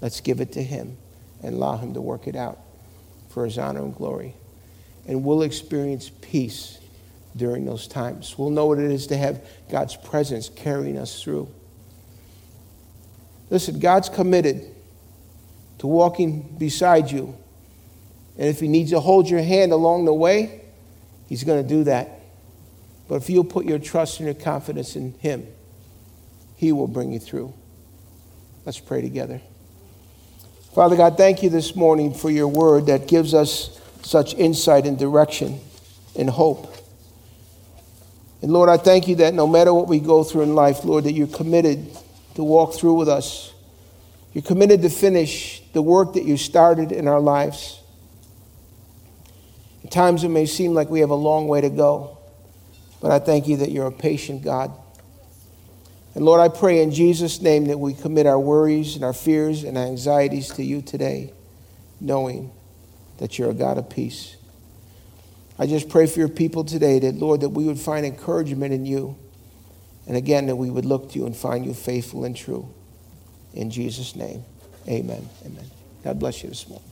Let's 0.00 0.20
give 0.20 0.40
it 0.40 0.52
to 0.52 0.62
Him 0.62 0.96
and 1.42 1.54
allow 1.54 1.76
Him 1.76 1.94
to 1.94 2.00
work 2.00 2.26
it 2.26 2.36
out 2.36 2.58
for 3.28 3.44
His 3.44 3.58
honor 3.58 3.82
and 3.82 3.94
glory. 3.94 4.34
And 5.06 5.24
we'll 5.24 5.42
experience 5.42 6.10
peace 6.20 6.78
during 7.36 7.64
those 7.64 7.86
times. 7.86 8.36
We'll 8.38 8.50
know 8.50 8.66
what 8.66 8.78
it 8.78 8.90
is 8.90 9.06
to 9.08 9.16
have 9.16 9.44
God's 9.70 9.96
presence 9.96 10.48
carrying 10.48 10.98
us 10.98 11.22
through. 11.22 11.48
Listen, 13.50 13.78
God's 13.78 14.08
committed 14.08 14.74
to 15.78 15.86
walking 15.86 16.56
beside 16.58 17.10
you. 17.10 17.36
And 18.36 18.48
if 18.48 18.60
He 18.60 18.68
needs 18.68 18.90
to 18.90 19.00
hold 19.00 19.28
your 19.28 19.42
hand 19.42 19.72
along 19.72 20.04
the 20.04 20.14
way, 20.14 20.62
He's 21.28 21.44
going 21.44 21.62
to 21.62 21.68
do 21.68 21.84
that. 21.84 22.17
But 23.08 23.16
if 23.16 23.30
you'll 23.30 23.44
put 23.44 23.64
your 23.64 23.78
trust 23.78 24.20
and 24.20 24.26
your 24.26 24.34
confidence 24.34 24.96
in 24.96 25.14
Him, 25.14 25.46
He 26.56 26.72
will 26.72 26.86
bring 26.86 27.12
you 27.12 27.18
through. 27.18 27.54
Let's 28.66 28.78
pray 28.78 29.00
together. 29.00 29.40
Father 30.74 30.96
God, 30.96 31.16
thank 31.16 31.42
you 31.42 31.50
this 31.50 31.74
morning 31.74 32.12
for 32.12 32.30
your 32.30 32.48
word 32.48 32.86
that 32.86 33.08
gives 33.08 33.34
us 33.34 33.80
such 34.02 34.34
insight 34.34 34.86
and 34.86 34.98
direction 34.98 35.60
and 36.16 36.28
hope. 36.28 36.74
And 38.42 38.52
Lord, 38.52 38.68
I 38.68 38.76
thank 38.76 39.08
you 39.08 39.16
that 39.16 39.34
no 39.34 39.46
matter 39.46 39.74
what 39.74 39.88
we 39.88 39.98
go 39.98 40.22
through 40.22 40.42
in 40.42 40.54
life, 40.54 40.84
Lord, 40.84 41.04
that 41.04 41.12
you're 41.12 41.26
committed 41.26 41.90
to 42.34 42.44
walk 42.44 42.74
through 42.74 42.94
with 42.94 43.08
us. 43.08 43.52
You're 44.32 44.44
committed 44.44 44.82
to 44.82 44.90
finish 44.90 45.60
the 45.72 45.82
work 45.82 46.12
that 46.12 46.24
you 46.24 46.36
started 46.36 46.92
in 46.92 47.08
our 47.08 47.18
lives. 47.18 47.80
At 49.82 49.90
times 49.90 50.22
it 50.22 50.28
may 50.28 50.46
seem 50.46 50.74
like 50.74 50.88
we 50.88 51.00
have 51.00 51.10
a 51.10 51.16
long 51.16 51.48
way 51.48 51.60
to 51.60 51.70
go, 51.70 52.17
but 53.00 53.10
I 53.10 53.18
thank 53.18 53.46
you 53.46 53.58
that 53.58 53.70
you're 53.70 53.86
a 53.86 53.92
patient 53.92 54.42
God. 54.42 54.72
And 56.14 56.24
Lord, 56.24 56.40
I 56.40 56.48
pray 56.48 56.82
in 56.82 56.90
Jesus' 56.90 57.40
name 57.40 57.66
that 57.66 57.78
we 57.78 57.94
commit 57.94 58.26
our 58.26 58.40
worries 58.40 58.96
and 58.96 59.04
our 59.04 59.12
fears 59.12 59.62
and 59.64 59.78
our 59.78 59.86
anxieties 59.86 60.48
to 60.54 60.64
you 60.64 60.82
today, 60.82 61.32
knowing 62.00 62.50
that 63.18 63.38
you're 63.38 63.50
a 63.50 63.54
God 63.54 63.78
of 63.78 63.88
peace. 63.88 64.36
I 65.58 65.66
just 65.66 65.88
pray 65.88 66.06
for 66.06 66.18
your 66.20 66.28
people 66.28 66.64
today 66.64 66.98
that, 67.00 67.16
Lord, 67.16 67.40
that 67.40 67.50
we 67.50 67.64
would 67.64 67.78
find 67.78 68.06
encouragement 68.06 68.72
in 68.72 68.86
you. 68.86 69.16
And 70.06 70.16
again, 70.16 70.46
that 70.46 70.56
we 70.56 70.70
would 70.70 70.86
look 70.86 71.12
to 71.12 71.18
you 71.18 71.26
and 71.26 71.36
find 71.36 71.66
you 71.66 71.74
faithful 71.74 72.24
and 72.24 72.34
true. 72.34 72.72
In 73.52 73.70
Jesus' 73.70 74.16
name, 74.16 74.44
amen. 74.88 75.28
Amen. 75.44 75.70
God 76.02 76.18
bless 76.18 76.42
you 76.42 76.48
this 76.48 76.68
morning. 76.68 76.88